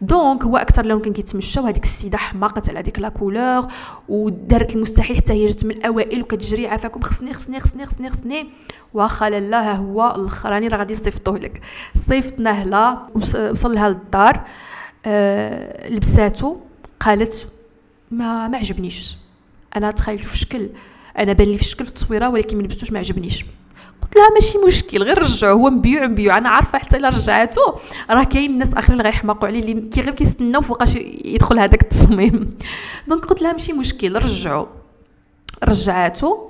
donc 0.00 0.42
هو 0.42 0.56
أكثر 0.56 0.86
لون 0.86 1.00
كان 1.00 1.12
كيتمشى 1.12 1.60
وهذيك 1.60 1.84
السيدة 1.84 2.18
حماقت 2.18 2.68
على 2.68 2.82
ديك 2.82 2.98
la 2.98 3.08
couleur 3.08 3.66
ودارت 4.08 4.76
المستحيل 4.76 5.16
حتى 5.16 5.32
هي 5.32 5.46
جات 5.46 5.64
من 5.64 5.70
الأوائل 5.70 6.22
وكتجري 6.22 6.66
عافاكم. 6.66 7.00
خصني 7.00 7.32
خصني 7.32 7.60
خصني 7.60 7.86
خصني 7.86 8.10
خصني. 8.10 8.46
واخا 8.94 9.30
لاله 9.30 9.72
هو 9.72 10.14
الأخراني 10.16 10.68
راه 10.68 10.78
غادي 10.78 10.92
يصيفطوه 10.92 11.38
لك. 11.38 11.60
صيفطناه 12.08 12.64
لها 12.64 13.08
وصل 13.50 13.74
لها 13.74 13.88
للدار. 13.88 14.44
أه 15.06 15.88
لبساتو 15.88 16.56
قالت 17.00 17.48
ما 18.10 18.48
ما 18.48 18.58
عجبنيش. 18.58 19.16
أنا 19.76 19.90
تخيلته 19.90 20.28
في 20.28 20.38
شكل 20.38 20.70
أنا 21.18 21.32
بان 21.32 21.48
لي 21.48 21.58
في 21.58 21.64
شكل 21.64 21.84
في 21.84 21.90
التصويره 21.90 22.28
ولكن 22.28 22.56
ما 22.56 22.62
لبستوش 22.62 22.92
ما 22.92 22.98
عجبنيش. 22.98 23.44
قلت 24.16 24.24
لها 24.24 24.34
ماشي 24.34 24.58
مشكل 24.58 25.02
غير 25.02 25.22
رجعوه 25.22 25.52
هو 25.52 25.70
مبيوع 25.70 26.06
مبيوع. 26.06 26.38
أنا 26.38 26.48
عارفة 26.48 26.78
حتى 26.78 26.96
إلا 26.96 27.08
رجعاتو 27.08 27.60
راه 28.10 28.22
كاين 28.24 28.50
الناس 28.50 28.74
آخرين 28.74 28.92
اللي 29.00 29.10
غيحماقوا 29.10 29.48
عليه 29.48 29.60
اللي 29.60 29.88
كي 29.88 30.00
غير 30.00 30.14
كيستناو 30.14 30.62
فوقاش 30.62 30.96
يدخل 31.24 31.58
هذاك 31.58 31.82
التصميم. 31.82 32.56
donc 33.08 33.24
قلت 33.24 33.42
لها 33.42 33.52
ماشي 33.52 33.72
مشكل 33.72 34.16
رجعوا. 34.16 34.66
رجعاتو. 35.64 36.48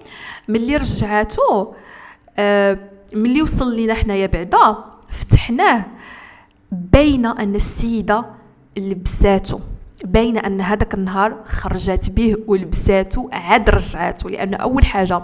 ملي 0.48 0.76
رجعاتو 0.76 1.72
آه 2.38 2.78
ملي 3.14 3.42
وصل 3.42 3.76
لينا 3.76 3.94
حنايا 3.94 4.26
بعدا 4.26 4.76
فتحناه 5.10 5.84
باينه 6.72 7.42
أن 7.42 7.54
السيدة 7.54 8.24
لبساتو. 8.76 9.58
باينه 10.04 10.40
أن 10.40 10.60
هذاك 10.60 10.94
النهار 10.94 11.36
خرجات 11.46 12.10
به 12.10 12.36
ولبساتو 12.46 13.28
عاد 13.32 13.70
رجعاتو. 13.70 14.28
لأن 14.28 14.54
أول 14.54 14.84
حاجة 14.84 15.22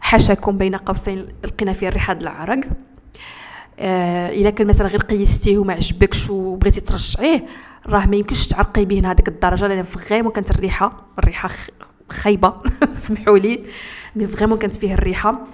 حاشاكم 0.00 0.58
بين 0.58 0.74
قوسين 0.74 1.26
لقينا 1.44 1.72
فيه 1.72 1.88
الريحه 1.88 2.18
العرق. 2.22 2.60
آه 3.78 4.30
إلا 4.30 4.50
كان 4.50 4.66
مثلا 4.66 4.86
غير 4.88 5.00
قيستيه 5.00 5.58
وما 5.58 5.72
عجبكش 5.72 6.30
وبغيتي 6.30 6.80
ترجعيه 6.80 7.46
راه 7.86 8.06
ما 8.06 8.16
يمكنش 8.16 8.46
تعرقي 8.46 8.84
به 8.84 9.10
هذيك 9.10 9.28
الدرجة 9.28 9.66
لأن 9.66 9.82
vraiment 9.82 10.32
كانت 10.32 10.50
الريحة 10.50 10.92
الريحة 11.18 11.50
خايبة. 12.10 12.54
سمحوا 13.06 13.38
لي. 13.38 13.64
mais 14.16 14.26
vraiment 14.26 14.58
كانت 14.58 14.76
فيه 14.76 14.94
الريحة. 14.94 15.46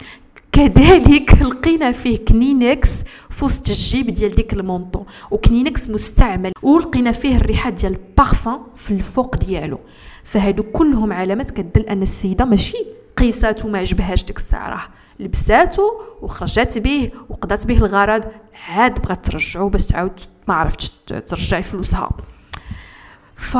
كذلك 0.53 1.43
لقينا 1.43 1.93
فيه 1.93 2.25
كنينكس 2.25 2.91
في 3.31 3.45
وسط 3.45 3.69
الجيب 3.69 4.11
ديال 4.11 4.35
ديك 4.35 4.53
ال 4.53 4.59
manteau 4.59 5.05
وكنينكس 5.31 5.91
مستعمل 5.91 6.53
ولقينا 6.63 7.13
فيه 7.13 7.37
الريحة 7.37 7.71
ديال 7.71 7.93
البارفان 7.93 8.59
في 8.77 8.91
الفوق 8.91 9.37
ديالو. 9.37 9.79
فهادو 10.25 10.63
كلهم 10.63 11.13
علامات 11.13 11.51
كدل 11.51 11.83
أن 11.83 12.03
السيدة 12.03 12.45
ماشي 12.45 13.04
قيساتو 13.17 13.69
ما 13.69 13.79
عجبهاش 13.79 14.25
ديك 14.25 14.39
الساعة 14.39 14.71
راه 14.71 14.89
لبساتو 15.21 15.91
وخرجات 16.23 16.79
به 16.79 17.11
وقضات 17.29 17.67
به 17.67 17.77
الغرض 17.77 18.25
عاد 18.69 19.03
بغات 19.03 19.27
ترجعو 19.27 19.69
باش 19.69 19.87
تعاود 19.87 20.21
ما 20.49 20.55
عرفتش 20.55 20.91
ترجعي 21.27 21.63
فلوسها. 21.63 22.11
ف 23.35 23.59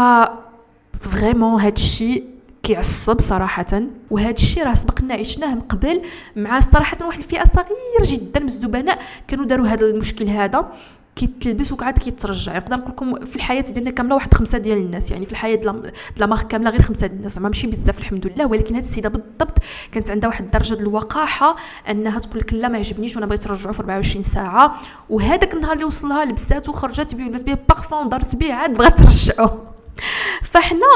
فريمون 1.01 1.61
هادشي 1.61 2.25
كيعصب 2.63 3.21
صراحة 3.21 3.83
وهذا 4.11 4.31
الشيء 4.31 4.65
راه 4.65 4.75
سبقنا 4.75 5.15
عشناه 5.15 5.55
من 5.55 5.61
قبل 5.61 6.03
مع 6.37 6.61
صراحة 6.61 6.97
واحد 7.07 7.19
الفئة 7.19 7.45
صغيرة 7.45 8.03
جدا 8.03 8.41
من 8.41 8.47
الزبناء 8.47 8.99
كانوا 9.29 9.45
داروا 9.45 9.67
هذا 9.67 9.87
المشكل 9.87 10.29
هذا. 10.29 10.73
كيتلبس 11.17 11.73
وقعد 11.73 11.99
كيترجع. 11.99 12.57
نقدر 12.57 12.77
نقول 12.77 12.91
لكم 12.91 13.25
في 13.25 13.37
الحياة 13.37 13.61
ديالنا 13.61 13.91
كاملة 13.91 14.15
واحد 14.15 14.35
خمسة 14.35 14.59
ديال 14.59 14.79
الناس. 14.79 15.11
يعني 15.11 15.27
في 15.27 15.33
الحياة 15.33 15.55
ديال 15.55 15.93
لا 16.17 16.27
مارك 16.27 16.47
كاملة 16.47 16.71
غير 16.71 16.83
خمسة 16.83 17.07
ديال 17.07 17.19
الناس. 17.19 17.35
زعما 17.35 17.49
ماشي 17.49 17.67
بزاف 17.67 17.99
الحمد 17.99 18.27
لله. 18.27 18.47
ولكن 18.47 18.75
هذه 18.75 18.85
السيدة 18.85 19.09
بالضبط 19.09 19.59
كانت 19.93 20.11
عندها 20.11 20.29
واحد 20.29 20.45
الدرجة 20.45 20.75
ديال 20.75 20.87
الوقاحة 20.87 21.57
أنها 21.91 22.19
تقول 22.19 22.39
لك 22.39 22.53
لا 22.53 22.69
ما 22.69 22.79
عجبنيش 22.79 23.17
وأنا 23.17 23.27
بغيت 23.27 23.49
نرجعو 23.49 23.73
في 23.73 23.81
24 23.81 24.23
ساعة. 24.23 24.75
وهذاك 25.11 25.55
النهار 25.55 25.73
اللي 25.73 25.85
وصل 25.85 26.09
لها 26.09 26.25
لبسات 26.25 26.69
وخرجت 26.69 27.15
به 27.15 27.25
ولبس 27.25 27.43
به 27.43 27.59
بارفون 27.69 28.07
ودارت 28.07 28.37
به 28.37 28.55
عاد 28.55 28.75
بغات 28.75 28.99
ترجعو. 29.01 29.49
فاحنا 30.43 30.87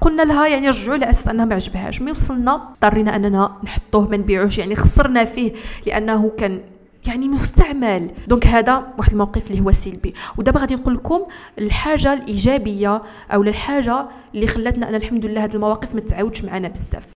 قلنا 0.00 0.22
لها 0.22 0.46
يعني 0.46 0.68
رجعوا 0.68 0.94
على 0.94 1.10
أساس 1.10 1.28
أنها 1.28 1.44
ما 1.44 1.54
عجبهاش 1.54 2.02
mais 2.02 2.10
وصلنا 2.10 2.54
اضطرينا 2.54 3.16
أننا 3.16 3.52
نحطوه 3.64 4.08
ما 4.08 4.16
نبيعوش. 4.16 4.58
يعني 4.58 4.76
خسرنا 4.76 5.24
فيه 5.24 5.52
لأنه 5.86 6.32
كان 6.38 6.60
يعني 7.08 7.28
مستعمل. 7.28 8.10
donc 8.28 8.46
هذا 8.46 8.94
واحد 8.98 9.12
الموقف 9.12 9.50
اللي 9.50 9.62
هو 9.62 9.72
سلبي. 9.72 10.14
ودابا 10.38 10.60
غادي 10.60 10.74
نقول 10.74 10.94
لكم 10.94 11.20
الحاجة 11.58 12.12
الإيجابية 12.12 13.02
أو 13.30 13.42
الحاجة 13.42 14.08
اللي 14.34 14.46
خلاتنا 14.46 14.88
أنا 14.88 14.96
الحمد 14.96 15.26
لله 15.26 15.44
هذه 15.44 15.54
المواقف 15.54 15.94
ما 15.94 16.00
تعاودش 16.00 16.44
معنا 16.44 16.68
بزاف. 16.68 17.12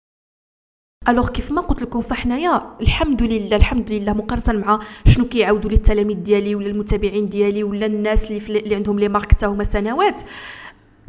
alors 1.08 1.28
كيف 1.28 1.52
ما 1.52 1.60
قلت 1.60 1.82
لكم 1.82 2.00
فحنايا 2.00 2.76
الحمد 2.80 3.22
لله 3.22 3.56
الحمد 3.56 3.92
لله 3.92 4.12
مقارنة 4.12 4.66
مع 4.66 4.78
شنو 5.06 5.24
كيعاودوا 5.24 5.70
لي 5.70 5.76
التلاميذ 5.76 6.16
ديالي 6.16 6.54
ولا 6.54 6.66
المتابعين 6.66 7.28
ديالي 7.28 7.64
ولا 7.64 7.86
الناس 7.86 8.30
اللي, 8.30 8.58
اللي 8.58 8.74
عندهم 8.74 8.98
les 8.98 9.08
marques 9.08 9.44
هما 9.44 9.64
سنوات. 9.64 10.20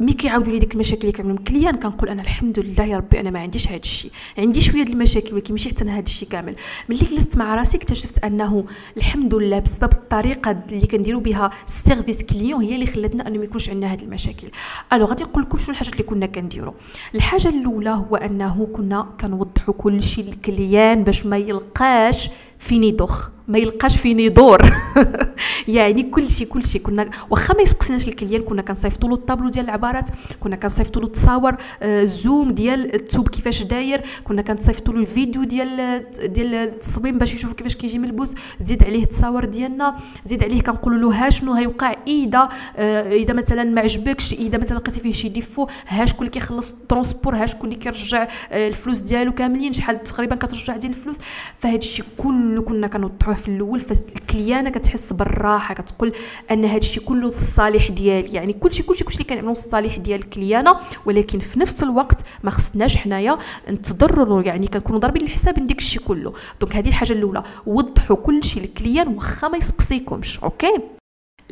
mais 0.00 0.12
كيعاودوا 0.12 0.52
لي 0.52 0.58
ديك 0.58 0.74
المشاكل 0.74 1.00
اللي 1.00 1.12
كنعملهم 1.12 1.36
les 1.36 1.48
clients 1.48 1.76
كنقول 1.76 2.08
أنا 2.08 2.22
الحمد 2.22 2.58
لله 2.58 2.84
يا 2.84 2.96
ربي 2.96 3.20
أنا 3.20 3.30
ما 3.30 3.38
عنديش 3.40 3.68
هذا 3.68 3.76
الشيء. 3.76 4.10
عندي 4.38 4.60
شوية 4.60 4.82
ديال 4.82 4.96
المشاكل 4.96 5.34
ولكن 5.34 5.54
ماشي 5.54 5.68
حتى 5.68 5.84
هذا 5.84 6.00
الشيء 6.00 6.28
كامل. 6.28 6.54
ملي 6.88 6.98
جلست 6.98 7.36
مع 7.36 7.54
راسي 7.54 7.76
اكتشفت 7.76 8.24
أنه 8.24 8.64
الحمد 8.96 9.34
لله 9.34 9.58
بسبب 9.58 9.92
الطريقة 9.92 10.50
اللي 10.72 10.86
كنديروا 10.86 11.20
بها 11.20 11.50
ال 11.68 11.75
service 11.75 12.22
client 12.22 12.62
هي 12.62 12.74
اللي 12.74 12.86
خلاتنا 12.86 13.28
أنه 13.28 13.38
ما 13.38 13.44
يكونش 13.44 13.68
عندنا 13.70 13.92
هذه 13.92 14.02
المشاكل. 14.02 14.48
alors 14.92 15.04
غادي 15.04 15.24
نقول 15.24 15.42
لكم 15.42 15.58
شنو 15.58 15.70
الحاجات 15.70 15.92
اللي 15.92 16.04
كنا 16.04 16.26
كنديروا 16.26 16.72
الحاجة 17.14 17.48
الأولى 17.48 17.90
هو 17.90 18.16
أنه 18.16 18.68
كنا 18.72 19.08
كنوضحوا 19.20 19.74
كل 19.74 20.02
شيء 20.02 20.24
لل 20.24 20.44
client 20.44 21.04
باش 21.04 21.26
ما 21.26 21.36
يلقاش 21.36 22.30
فيني 22.62 22.88
يضخ 22.88 23.30
ما 23.48 23.58
يلقاش 23.58 23.96
فيني 23.96 24.24
يدور 24.24 24.72
يعني 25.68 26.02
كل 26.02 26.30
شيء 26.30 26.46
كل 26.46 26.64
شيء 26.64 26.80
كنا 26.80 27.10
واخا 27.30 27.54
ما 27.54 27.62
يسقسناش 27.62 28.08
ال 28.08 28.13
client 28.13 28.42
كنا 28.42 28.62
كنصيفطوا 28.62 29.08
له 29.08 29.14
الطابلو 29.14 29.48
ديال 29.48 29.64
العبارات 29.64 30.08
كنا 30.40 30.56
كنصيفطوا 30.56 31.02
له 31.02 31.06
التصاور 31.06 31.56
ال 31.82 31.95
zoom 31.95 32.48
آه، 32.48 32.52
ديال 32.52 32.94
الثوب 32.94 33.28
كيفاش 33.28 33.62
داير 33.62 34.00
كنا 34.24 34.42
كنصيفطوا 34.42 34.94
له 34.94 35.00
الفيديو 35.00 35.44
ديال 35.44 36.02
ديال 36.24 36.54
التصميم 36.54 37.18
باش 37.18 37.34
يشوف 37.34 37.52
كيفاش 37.52 37.76
كيجي 37.76 37.98
ملبوس 37.98 38.34
زيد 38.60 38.84
عليه 38.84 39.02
التصاور 39.02 39.44
ديالنا 39.44 39.96
زيد 40.24 40.44
عليه 40.44 40.62
كنقولوا 40.62 40.98
له 40.98 41.26
ها 41.26 41.30
شنو 41.30 41.52
هيوقع 41.52 41.96
اذا 42.06 42.48
آه، 42.76 43.12
اذا 43.12 43.34
مثلا 43.34 43.64
ما 43.64 43.80
عجبكش 43.80 44.32
اذا 44.32 44.58
مثلا 44.58 44.78
لقيتي 44.78 45.00
فيه 45.00 45.12
شي 45.12 45.28
défaut 45.28 45.66
ها 45.88 46.06
شكون 46.06 46.20
اللي 46.26 46.30
كيخلص 46.30 46.70
ال 46.70 46.77
transport 46.77 47.36
ها 47.36 47.46
شكون 47.46 47.68
اللي 47.68 47.80
كيرجع 47.80 48.28
آه، 48.50 48.68
الفلوس 48.68 48.98
ديالو 48.98 49.32
كاملين 49.32 49.72
شحال 49.72 50.02
تقريبا 50.02 50.36
كترجع 50.36 50.76
ديال 50.76 50.92
الفلوس. 50.92 51.16
فهاد 51.54 51.82
الشيء 51.82 52.04
كله 52.52 52.62
كنا 52.62 52.86
كنوضحوه 52.86 53.34
في 53.34 53.48
الأول 53.48 53.80
فال 53.80 54.00
cliente 54.00 54.70
كتحس 54.70 55.12
بالراحة 55.12 55.74
كتقول 55.74 56.12
أن 56.50 56.64
هذا 56.64 56.76
الشيء 56.76 57.02
كله 57.02 57.28
الصالح 57.28 57.90
ديالي. 57.90 58.32
يعني 58.32 58.52
كلشي 58.52 58.82
كلشي 58.82 59.04
كلشي 59.04 59.16
اللي 59.16 59.28
كنعملو 59.28 59.52
الصالح 59.52 59.96
ديال 59.96 60.20
ال 60.20 60.27
cliente 60.27 60.76
ولكن 61.06 61.38
في 61.38 61.60
نفس 61.60 61.82
الوقت 61.82 62.24
ما 62.44 62.50
خصناش 62.50 62.96
حنايا 62.96 63.38
نتضرروا. 63.70 64.42
يعني 64.42 64.66
كنكونوا 64.66 65.00
ضاربين 65.00 65.22
الحساب 65.22 65.60
من 65.60 65.66
ديك 65.66 65.78
الشيء 65.78 66.02
كله. 66.02 66.32
donc 66.60 66.76
هذه 66.76 66.88
الحاجة 66.88 67.12
الأولى. 67.12 67.42
وضحوا 67.66 68.16
كلشي 68.16 68.60
لل 68.60 68.72
client 68.72 69.08
واخا 69.08 69.48
ما 69.48 69.58
يسقسيكمش. 69.58 70.38
okay؟ 70.38 70.72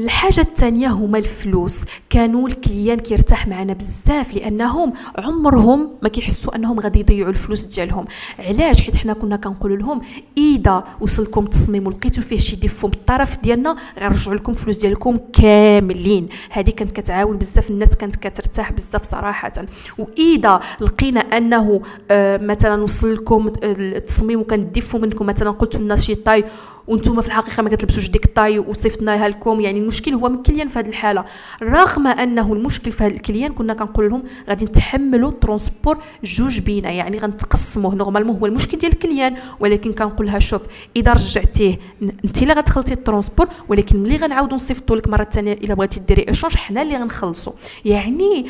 الحاجة 0.01 0.41
الثانية 0.41 0.89
هما 0.89 1.19
الفلوس. 1.19 1.81
كانوا 2.11 2.49
les 2.49 2.64
clients 2.64 2.99
كيرتاح 2.99 3.49
معنا 3.49 3.73
بزاف 3.73 4.35
لأنهم 4.35 4.93
عمرهم 5.19 5.91
ما 6.03 6.09
كيحسوا 6.09 6.57
أنهم 6.57 6.81
غادي 6.81 7.01
يضيعوا 7.01 7.31
الفلوس 7.31 7.65
ديالهم. 7.65 8.05
علاش؟ 8.39 8.83
حيت 8.83 8.97
حنا 8.97 9.13
كنا 9.13 9.37
كنقول 9.37 9.79
لهم 9.79 10.01
إذا 10.39 10.85
وصلكم 11.01 11.47
تصميم 11.47 11.87
ولقيتوا 11.87 12.23
فيه 12.23 12.39
شي 12.39 12.57
défaut 12.57 12.87
من 12.87 12.93
الطرف 12.93 13.39
ديالنا 13.43 13.77
غنرجعوا 14.01 14.37
لكم 14.37 14.53
الفلوس 14.53 14.79
ديالكم 14.79 15.17
كاملين. 15.33 16.29
هذه 16.51 16.71
كانت 16.71 16.91
كتعاون 16.93 17.37
بزاف 17.37 17.71
الناس 17.71 17.89
كانت 17.89 18.17
كترتاح 18.17 18.73
بزاف 18.73 19.03
صراحة. 19.03 19.53
وإذا 19.99 20.61
لقينا 20.81 21.21
أنه 21.21 21.83
آه 22.11 22.37
مثلا 22.37 22.83
وصل 22.83 23.15
لكم 23.15 23.53
التصميم 23.63 24.41
وكان 24.41 24.61
ال 24.61 24.66
défaut 24.66 24.99
منكم 24.99 25.27
مثلا 25.27 25.51
قلتوا 25.51 25.81
لنا 25.81 25.97
شي 25.97 26.15
taille 26.15 26.45
وأنتم 26.91 27.21
في 27.21 27.27
الحقيقة 27.27 27.63
ما 27.63 27.71
كتلبسوش 27.71 28.09
ديك 28.11 28.25
ال 28.25 28.30
taille 28.30 28.59
وصيفطناها 28.59 29.29
لكم. 29.29 29.61
يعني 29.61 29.79
المشكل 29.79 30.15
هو 30.15 30.29
من 30.29 30.43
client 30.43 30.69
في 30.69 30.79
هذه 30.79 30.89
الحالة. 30.89 31.25
رغم 31.63 32.07
أنه 32.07 32.53
المشكل 32.53 32.93
في 32.93 33.05
هذا 33.05 33.15
ال 33.15 33.20
client 33.20 33.53
كنا 33.53 33.75
كنقول 33.75 34.11
لهم 34.11 34.23
غادي 34.49 34.65
نتحملوا 34.65 35.31
transport 35.31 35.99
جوج 36.25 36.59
بينا. 36.59 36.91
يعني 36.91 37.19
غنتقسموه. 37.19 37.95
normalement 37.95 38.37
هو 38.37 38.47
المشكل 38.47 38.79
ديال 38.79 38.93
ال 38.93 38.99
client 38.99 39.37
ولكن 39.61 39.93
كنقول 39.93 40.27
لها 40.27 40.39
شوف 40.39 40.63
إذا 40.97 41.13
رجعتيه 41.13 41.79
انت 42.25 42.43
اللي 42.43 42.53
غتخلصي 42.53 42.93
ال 42.93 42.98
transport 42.98 43.49
ولكن 43.69 44.03
ملي 44.03 44.17
غنعاودوا 44.17 44.57
نصيفطوا 44.57 44.97
لك 44.97 45.09
مرة 45.09 45.25
ثانية 45.25 45.53
إلا 45.53 45.75
بغيتي 45.75 46.01
ديري 46.01 46.29
échange 46.29 46.57
حنا 46.57 46.83
اللي 46.83 46.97
غنخلصوا 46.97 47.53
يعني 47.85 48.47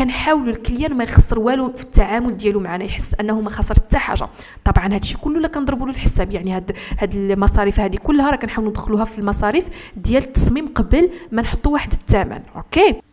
كنحاولوا 0.00 0.52
ال 0.52 0.58
client 0.58 0.94
ما 0.94 1.04
يخسر 1.04 1.38
والو 1.38 1.72
في 1.72 1.82
التعامل 1.82 2.36
ديالو 2.36 2.60
معنا 2.60 2.84
يحس 2.84 3.14
أنه 3.20 3.40
ما 3.40 3.50
خسر 3.50 3.74
حتى 3.74 3.98
حاجة. 3.98 4.28
طبعا 4.64 4.94
هادشي 4.94 5.16
كله 5.16 5.40
لا 5.40 5.48
كنضربوا 5.48 5.86
له 5.86 5.92
الحساب 5.92 6.32
يعني 6.32 6.56
هاد 6.56 6.76
هاد 6.98 7.14
المصاريف 7.14 7.80
هذه 7.80 7.96
كلها 7.96 8.30
راه 8.30 8.36
كنحاولوا 8.36 8.70
ندخلوها 8.70 9.04
في 9.04 9.18
المصاريف 9.18 9.68
ديال 9.96 10.22
التصميم 10.22 10.66
قبل 10.66 11.10
ما 11.32 11.42
نحطوا 11.42 11.72
واحد 11.72 11.92
الثمن 11.92 12.40
okay؟ 12.56 13.09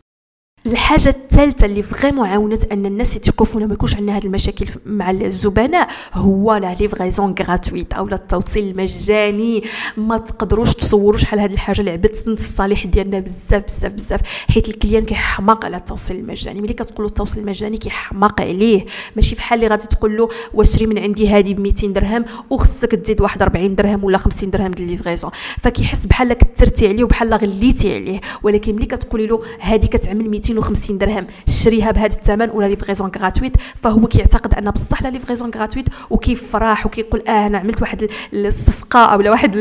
الحاجة 0.66 1.08
الثالثة 1.08 1.66
اللي 1.66 1.82
vraiment 1.82 2.28
عاونت 2.28 2.64
أن 2.64 2.86
الناس 2.86 3.18
فينا 3.18 3.66
ما 3.66 3.74
يكونش 3.74 3.96
عندنا 3.96 4.16
هذه 4.18 4.26
المشاكل 4.26 4.66
مع 4.86 5.10
الزبناء 5.10 5.88
هو 6.14 6.54
la 6.54 6.74
livraison 6.80 7.34
gratuite 7.40 7.92
أو 7.92 8.08
التوصيل 8.08 8.70
المجاني. 8.70 9.62
ما 9.96 10.18
تقدروش 10.18 10.74
تصوروا 10.74 11.18
شحال 11.18 11.40
هذه 11.40 11.52
الحاجة 11.52 11.82
لعبت 11.82 12.28
الصالح 12.28 12.86
ديالنا 12.86 13.20
بزاف 13.20 13.64
بزاف 13.64 13.92
بزاف. 13.92 14.20
حيت 14.48 14.68
ال 14.68 14.73
client 14.73 15.04
كيحماق 15.04 15.64
على 15.64 15.76
التوصيل 15.76 16.16
المجاني. 16.16 16.60
ملي 16.60 16.72
كتقول 16.72 17.06
له 17.06 17.08
التوصيل 17.08 17.42
المجاني 17.42 17.76
كيحماق 17.76 18.40
عليه. 18.40 18.86
ماشي 19.16 19.34
بحال 19.34 19.58
اللي 19.58 19.70
غادي 19.70 19.86
تقول 19.86 20.16
له 20.16 20.28
واشري 20.54 20.86
من 20.86 20.98
عندي 20.98 21.28
هذه 21.28 21.54
ب 21.54 21.60
200 21.60 21.86
درهم 21.86 22.24
وخصك 22.50 22.94
تزيد 22.94 23.20
واحد 23.20 23.42
40 23.42 23.74
درهم 23.74 24.04
ولا 24.04 24.18
50 24.18 24.50
درهم 24.50 24.70
ديال 24.70 24.88
livraison 24.90 25.30
فكيحس 25.62 26.06
بحال 26.06 26.32
كثرتي 26.32 26.88
عليه 26.88 27.04
وبحال 27.04 27.34
غليتي 27.34 27.94
عليه. 27.94 28.20
ولكن 28.42 28.76
ملي 28.76 28.86
كتقولي 28.86 29.26
له 29.26 29.42
هذه 29.60 29.86
كتعمل 29.86 30.30
200 30.30 30.47
250 30.50 30.98
درهم. 30.98 31.26
شريها 31.48 31.90
بهذا 31.90 32.14
الثمن 32.14 32.50
و 32.50 32.55
la 32.55 32.66
livraison 32.66 33.10
gratuite 33.18 33.52
فهو 33.76 34.06
كيعتقد 34.06 34.54
أن 34.54 34.70
بصح 34.70 35.02
la 35.02 35.08
livraison 35.08 35.50
gratuite 35.50 35.86
وكيفرح 36.10 36.86
وكيقول 36.86 37.22
آه 37.28 37.46
أنا 37.46 37.58
عملت 37.58 37.82
واحد 37.82 38.08
الصفقة 38.32 38.98
أو 38.98 39.30
واحد 39.30 39.56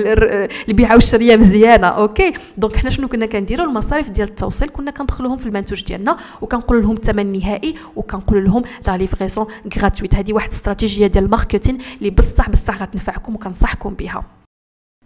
البيعه 0.69 0.93
والشريه 0.93 1.36
مزيانة. 1.36 1.88
okay. 1.88 2.34
donc 2.58 2.76
حنا 2.76 2.89
شنو 2.89 3.08
كنا 3.08 3.26
كنديروا 3.26 3.65
المصاريف 3.65 4.10
ديال 4.10 4.28
التوصيل. 4.28 4.69
كنا 4.69 4.91
كندخلوهم 4.91 5.38
في 5.38 5.45
المنتوج 5.45 5.84
ديالنا 5.84 6.17
وكنقول 6.41 6.82
لهم 6.82 6.95
الثمن 6.95 7.19
النهائي 7.19 7.76
وكنقول 7.95 8.45
لهم 8.45 8.62
la 8.88 8.98
livraison 8.98 9.46
gratuite 9.78 10.15
هذه 10.15 10.34
واحد 10.34 10.52
استراتيجيه 10.52 11.08
ديال 11.08 11.23
ال 11.24 11.29
marketing 11.29 11.78
اللي 11.97 12.10
بصح 12.10 12.50
بصح 12.50 12.82
غتنفعكم 12.82 13.36
وكنصحكم 13.36 13.93
بها. 13.93 14.37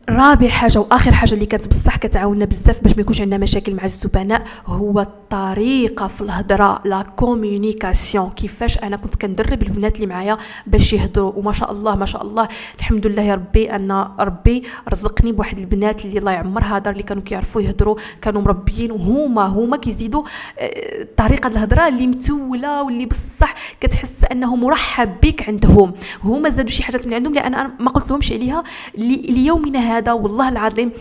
رابع 0.10 0.48
حاجة 0.48 0.80
وآخر 0.80 1.12
حاجة 1.14 1.34
اللي 1.34 1.46
كانت 1.46 1.68
بصح 1.68 1.96
كتعاوننا 1.96 2.46
بزاف 2.46 2.84
باش 2.84 2.94
ما 2.96 3.02
يكونش 3.02 3.22
عندنا 3.22 3.38
مشاكل 3.38 3.76
مع 3.76 3.84
الزبناء 3.86 4.44
هو 4.66 5.00
الطريقة 5.00 6.08
في 6.08 6.22
الهضرة 6.22 6.80
la 6.86 7.02
communication 7.02 8.30
كيفاش 8.30 8.78
أنا 8.78 8.98
كنت 8.98 9.16
كندرب 9.16 9.64
البنات 9.64 9.96
اللي 9.96 10.08
معايا 10.08 10.38
باش 10.68 10.94
يهضروا؟ 10.94 11.32
وما 11.36 11.52
شاء 11.54 11.72
الله 11.72 11.96
ما 11.96 12.06
شاء 12.06 12.22
الله. 12.24 12.48
الحمد 12.80 13.08
لله 13.08 13.22
يا 13.22 13.36
ربي 13.36 13.76
أن 13.76 14.08
ربي 14.20 14.64
رزقني 14.90 15.32
بواحد 15.32 15.60
البنات 15.60 16.06
اللي 16.06 16.20
الله 16.20 16.32
يعمرها 16.32 16.80
دار 16.80 16.94
اللي 16.94 17.04
كانوا 17.04 17.24
كيعرفوا 17.24 17.62
يهضروا 17.62 17.96
كانوا 18.22 18.42
مربيين 18.42 18.92
وهما 18.92 19.46
هما 19.46 19.78
كيزيدوا 19.78 20.24
آه، 20.60 21.08
طريقة 21.18 21.48
الهضرة 21.48 21.88
اللي 21.88 22.08
متولة 22.08 22.84
واللي 22.84 23.06
بصح 23.06 23.54
كتحس 23.82 24.24
انه 24.32 24.56
مرحب 24.56 25.10
بك 25.24 25.48
عندهم. 25.50 25.94
هما 26.24 26.50
زادوا 26.50 26.72
شي 26.72 26.84
حاجات 26.84 27.08
من 27.08 27.14
عندهم 27.14 27.34
لأن 27.34 27.56
أنا 27.56 27.72
ما 27.80 27.90
قلت 27.90 28.10
لهمش 28.10 28.32
عليها 28.32 28.64
ليومنا 28.98 29.91
هذا 29.98 30.12
والله 30.12 30.50
العظيم 30.50 30.92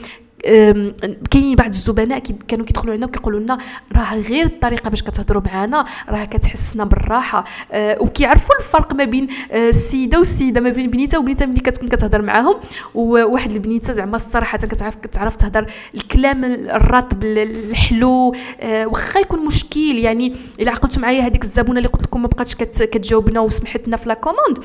كاينين 1.31 1.57
بعض 1.57 1.69
الزبناء 1.69 2.19
كانوا 2.49 2.67
كيدخلوا 2.67 2.93
عندنا 2.93 3.07
وكيقولوا 3.07 3.41
لنا 3.41 3.59
راه 3.97 4.15
غير 4.15 4.47
الطريقة 4.47 4.91
باش 4.91 5.03
كتهضروا 5.03 5.43
معنا 5.47 5.85
راه 6.09 6.25
كتحسنا 6.25 6.85
بالراحة 6.85 7.45
أه 7.73 7.97
وكيعرفوا 8.01 8.55
الفرق 8.59 8.95
ما 8.95 9.05
بين 9.05 9.29
أه 9.53 9.69
السيدة 9.69 10.19
والسيدة 10.19 10.61
ما 10.61 10.71
بين 10.71 10.91
بنيته 10.91 11.19
وبنيته 11.19 11.47
ملي 11.47 11.61
كتكون 11.61 11.89
كتهضر 11.89 12.23
معاهم 12.23 12.55
وواحد 12.95 13.53
البنيتة 13.53 13.93
زعما 13.93 14.17
الصراحه 14.17 14.59
كتعرف 14.59 14.97
كتعرف 14.97 15.37
تهضر 15.37 15.67
الكلام 15.95 16.45
الرطب 16.45 17.25
الحلو 17.25 18.35
أه 18.61 18.87
واخا 18.87 19.21
يكون 19.21 19.45
مشكل. 19.45 19.99
يعني 19.99 20.35
إلا 20.61 20.71
عقلتوا 20.71 21.03
معايا 21.03 21.23
هذيك 21.23 21.45
الزبونة 21.45 21.79
اللي 21.79 21.89
قلت 21.89 22.03
لكم 22.03 22.23
ما 22.23 22.29
بقاتش 22.29 22.55
كتجاوبنا 22.55 23.41
وسمحت 23.41 23.89
لنا 23.89 23.97
في 23.97 24.09
la 24.09 24.15
commande. 24.15 24.59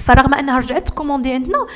فرغم 0.00 0.34
أنها 0.34 0.58
رجعت 0.58 0.90
commandé 0.90 1.32
عندنا 1.32 1.66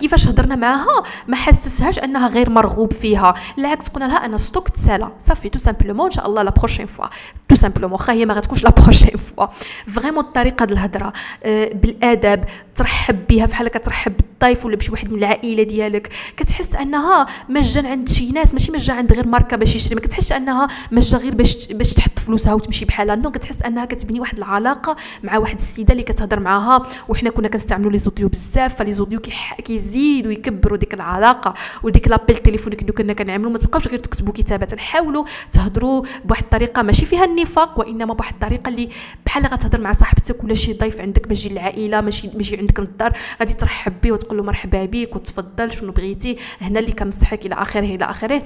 كيفاش 0.00 0.28
هضرنا 0.28 0.56
معاها 0.56 1.02
ما 1.28 1.36
حسسهاش 1.36 1.98
أنها 1.98 2.28
غير 2.28 2.50
مرغوب 2.50 2.92
فيها. 2.92 3.34
بالعكس 3.56 3.88
قلنا 3.88 4.04
لها 4.04 4.16
أنا 4.16 4.36
stock 4.38 4.68
تسالى 4.68 5.08
صافي 5.20 5.48
tout 5.48 5.58
simplement 5.58 6.06
ان 6.06 6.10
شاء 6.12 6.26
الله 6.26 6.42
la 6.42 6.50
prochaine 6.50 6.86
fois 6.86 7.06
tout 7.50 7.56
simplement 7.56 7.92
واخا 7.92 8.12
هي 8.12 8.26
ما 8.26 8.34
غتكونش 8.34 8.64
la 8.64 8.70
prochaine 8.70 9.16
fois 9.16 9.46
vraiment 9.86 10.24
الطريقة 10.24 10.64
ديال 10.64 10.78
الهضرة 10.78 11.12
آه، 11.44 11.72
بالادب 11.72 12.44
ترحب 12.74 13.26
بها 13.28 13.46
بحال 13.46 13.68
كترحب 13.68 14.12
بالضيف 14.40 14.66
ولا 14.66 14.76
بشي 14.76 14.92
واحد 14.92 15.12
من 15.12 15.18
العائلة 15.18 15.62
ديالك. 15.62 16.08
كتحس 16.36 16.74
أنها 16.74 17.26
مجان 17.48 17.86
عند 17.86 18.08
شي 18.08 18.32
ناس 18.32 18.52
ماشي 18.52 18.72
مجان 18.72 18.96
عند 18.96 19.12
غير 19.12 19.26
ماركة 19.26 19.56
باش 19.56 19.74
يشري 19.74 19.94
ما 19.94 20.00
كتحسش 20.00 20.32
أنها 20.32 20.68
مجا 20.92 21.18
غير 21.18 21.34
باش 21.34 21.66
باش 21.66 21.94
تحط 21.94 22.18
فلوسها 22.18 22.54
وتمشي 22.54 22.84
بحالها. 22.84 23.14
non 23.16 23.30
كتحس 23.30 23.62
أنها 23.62 23.84
كتبني 23.84 24.20
واحد 24.20 24.38
العلاقة 24.38 24.96
مع 25.22 25.38
واحد 25.38 25.56
السيدة 25.56 25.92
اللي 25.92 26.02
كتهضر 26.02 26.40
معاها. 26.40 26.86
وحنا 27.08 27.30
كنا 27.30 27.48
كنستعملوا 27.48 27.90
les 27.92 27.98
audios 27.98 28.28
بزاف 28.28 28.74
ف 28.74 28.92
les 28.92 29.01
audios 29.01 29.20
كيزيدوا 29.64 30.32
يكبروا 30.32 30.78
ديك 30.78 30.94
العلاقة 30.94 31.54
وديك 31.82 32.08
l'appel 32.08 32.36
téléphonique 32.36 32.80
اللي 32.82 32.92
كنا 32.92 33.12
كنعملوا 33.12 33.50
ما 33.50 33.58
تبقاوش 33.58 33.88
غير 33.88 33.98
تكتبوا 33.98 34.32
كتابة 34.32 34.76
حاولوا 34.78 35.24
تهضروا 35.50 36.04
بواحد 36.24 36.42
الطريقة 36.42 36.82
ماشي 36.82 37.06
فيها 37.06 37.24
النفاق 37.40 37.78
وإنما 37.78 38.14
بواحد 38.14 38.32
الطريقة 38.34 38.68
اللي 38.68 38.88
بحال 39.26 39.46
غتهضر 39.46 39.80
مع 39.80 39.92
صاحبتك 39.92 40.44
ولا 40.44 40.54
شي 40.54 40.72
ضيف 40.72 41.00
عندك 41.00 41.28
باش 41.28 41.46
يجي 41.46 41.54
العائله 41.54 42.00
ماشي 42.00 42.30
ماشي 42.34 42.56
عندك 42.56 42.80
للدار 42.80 43.12
غادي 43.40 43.54
ترحب 43.54 43.92
به 44.02 44.12
وتقول 44.12 44.36
له 44.36 44.42
مرحبا 44.44 44.84
بك 44.84 45.16
وتفضل 45.16 45.72
شنو 45.72 45.92
بغيتي 45.92 46.36
هنا 46.60 46.80
اللي 46.80 46.92
كنصحك 46.92 47.46
إلى 47.46 47.54
آخره 47.54 47.80
إلى 47.94 48.04
آخره. 48.04 48.42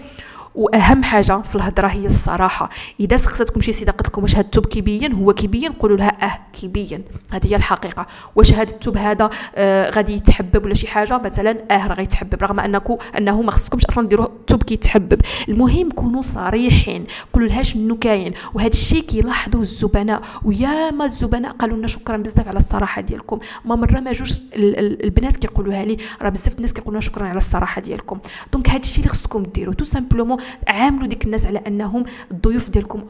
وأهم 0.54 1.02
حاجة 1.02 1.42
في 1.42 1.54
الهضرة 1.57 1.87
هي 1.87 2.07
الصراحة 2.07 2.70
إذا 3.00 3.16
سقساتكم 3.16 3.61
شي 3.61 3.72
سيده 3.72 3.92
قالت 3.92 4.07
لكم 4.07 4.22
واش 4.22 4.37
هاد 4.37 4.44
التوب 4.44 4.66
كيبين 4.66 5.12
هو 5.12 5.33
كيبين 5.33 5.72
قولوا 5.72 5.96
لها 5.96 6.09
آه 6.09 6.38
كيبين. 6.52 7.04
هذه 7.33 7.46
هي 7.46 7.57
الحقيقة. 7.57 8.07
واش 8.37 8.54
هاد 8.54 8.68
التوب 8.68 8.96
هذا 8.96 9.30
آه 9.54 9.90
غادي 9.90 10.12
يتحبب 10.12 10.64
ولا 10.64 10.74
شي 10.74 10.87
حاجة؟ 10.87 11.18
مثلا 11.18 11.59
آه 11.70 11.87
راه 11.87 11.94
غيتحبب 11.94 12.42
رغم 12.42 12.61
انكم 12.61 12.96
أنه 13.18 13.42
ما 13.42 13.50
خصكمش 13.50 13.87
أصلا 13.87 14.09
ديروا 14.09 14.26
توب 14.46 14.62
كيتحبب. 14.62 15.20
المهم 15.48 15.90
كونوا 15.90 16.22
صريحين 16.22 17.04
قولوا 17.33 17.48
لها 17.48 17.62
شنو 17.62 17.96
كاين 17.98 18.35
وهذا 18.54 18.70
الشيء 18.84 19.02
كيلاحظوه 19.02 19.60
الزبناء. 19.60 20.22
وياما 20.44 21.04
الزبناء 21.04 21.52
قالوا 21.52 21.76
لنا 21.76 21.86
شكرا 21.86 22.16
بزاف 22.16 22.48
على 22.48 22.58
الصراحة 22.58 23.00
ديالكم. 23.02 23.38
ما 23.64 23.76
مرة 23.76 24.00
ما 24.00 24.12
جوج 24.12 24.32
البنات 24.54 25.36
كيقولوها 25.36 25.84
لي 25.84 25.96
راه 26.22 26.28
بزاف 26.28 26.56
الناس 26.56 26.72
كيقولوا 26.72 27.00
شكرا 27.00 27.26
على 27.26 27.36
الصراحة 27.36 27.80
ديالكم. 27.80 28.18
donc 28.52 28.68
هذا 28.68 28.80
الشيء 28.80 29.04
اللي 29.04 29.08
خصكم 29.08 29.42
ديروا. 29.42 29.74
tout 29.74 29.84
simplement 29.84 30.38
عاملوا 30.68 31.06
ديك 31.06 31.24
الناس 31.24 31.46
على 31.46 31.58
أنهم 31.66 32.04
الضيوف 32.30 32.70
ديالكم 32.70 33.02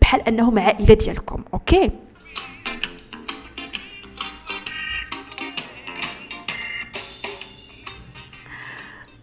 بحال 0.00 0.20
أنهم 0.20 0.58
عائلة 0.58 0.94
ديالكم. 0.94 1.42
OK؟ 1.54 1.90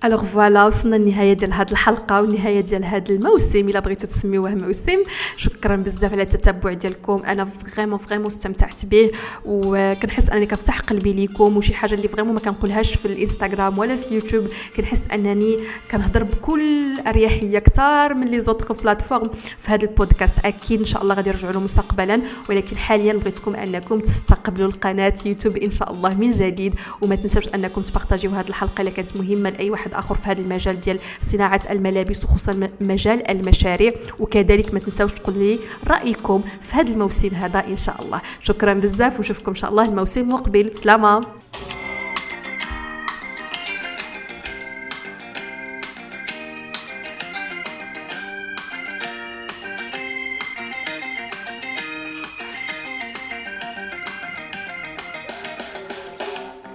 alors 0.05 0.23
voilà 0.23 0.65
وصلنا 0.65 0.95
للنهايه 0.95 1.33
ديال 1.33 1.53
هذه 1.53 1.71
الحلقة 1.71 2.21
والنهايه 2.21 2.61
ديال 2.61 2.85
هذا 2.85 3.09
الموسم 3.09 3.69
الا 3.69 3.79
بغيتو 3.79 4.07
تسميوه 4.07 4.55
موسم 4.55 5.03
شكرا 5.37 5.75
بزاف 5.75 6.13
على 6.13 6.21
التتبع 6.21 6.73
ديالكم 6.73 7.21
أنا 7.25 7.45
vraiment 7.45 7.97
vraiment 7.97 8.25
استمتعت 8.25 8.85
به 8.85 9.11
وكنحس 9.45 10.29
انني 10.29 10.45
كنفتح 10.45 10.79
قلبي 10.79 11.13
ليكم 11.13 11.57
وشي 11.57 11.73
حاجة 11.73 11.93
اللي 11.93 12.07
vraiment 12.07 12.33
ما 12.33 12.39
كنقولهاش 12.39 12.95
في 12.95 13.05
الانستغرام 13.05 13.77
ولا 13.79 13.95
في 13.95 14.15
يوتيوب 14.15 14.47
كنحس 14.75 15.01
انني 15.13 15.59
كنهضر 15.91 16.23
بكل 16.23 16.99
اريحيه 17.07 17.57
أكثر 17.57 18.13
من 18.13 18.27
les 18.27 18.39
autres 18.39 18.73
plateformes 18.73 19.29
في 19.59 19.71
هذا 19.71 19.83
البودكاست 19.83 20.39
أكيد 20.45 20.79
ان 20.79 20.85
شاء 20.85 21.01
الله 21.01 21.15
غادي 21.15 21.29
نرجعوا 21.29 21.53
له 21.53 21.59
مستقبلا 21.59 22.21
ولكن 22.49 22.77
حاليا 22.77 23.13
بغيتكم 23.13 23.55
انكم 23.55 23.99
تستقبلوا 23.99 24.67
القناه 24.67 25.13
يوتيوب 25.25 25.57
ان 25.57 25.69
شاء 25.69 25.91
الله 25.91 26.13
من 26.13 26.29
جديد 26.29 26.75
وما 27.01 27.15
تنساوش 27.15 27.47
انكم 27.47 27.81
تبارطاجيو 27.81 28.31
هذه 28.31 28.49
الحلقة 28.49 28.81
اللي 28.81 28.91
كانت 28.91 29.15
مهمه 29.15 29.49
لاي 29.49 29.69
واحد 29.69 29.92
اخر 29.93 30.15
في 30.15 30.27
هذا 30.27 30.41
المجال 30.41 30.81
ديال 30.81 30.99
صناعة 31.21 31.61
الملابس 31.69 32.23
وخصوصا 32.23 32.69
مجال 32.81 33.31
المشاريع. 33.31 33.93
وكذلك 34.19 34.73
ما 34.73 34.79
تنساوش 34.79 35.11
تقولوا 35.13 35.43
لي 35.43 35.59
رأيكم 35.87 36.43
في 36.61 36.75
هذا 36.75 36.91
الموسم 36.91 37.29
هذا 37.29 37.67
إن 37.67 37.75
شاء 37.75 38.01
الله. 38.01 38.21
شكرا 38.43 38.73
بزاف 38.73 39.19
ونشوفكم 39.19 39.51
إن 39.51 39.55
شاء 39.55 39.69
الله 39.69 39.85
الموسم 39.85 40.21
المقبل 40.21 40.75
سلامة. 40.75 41.25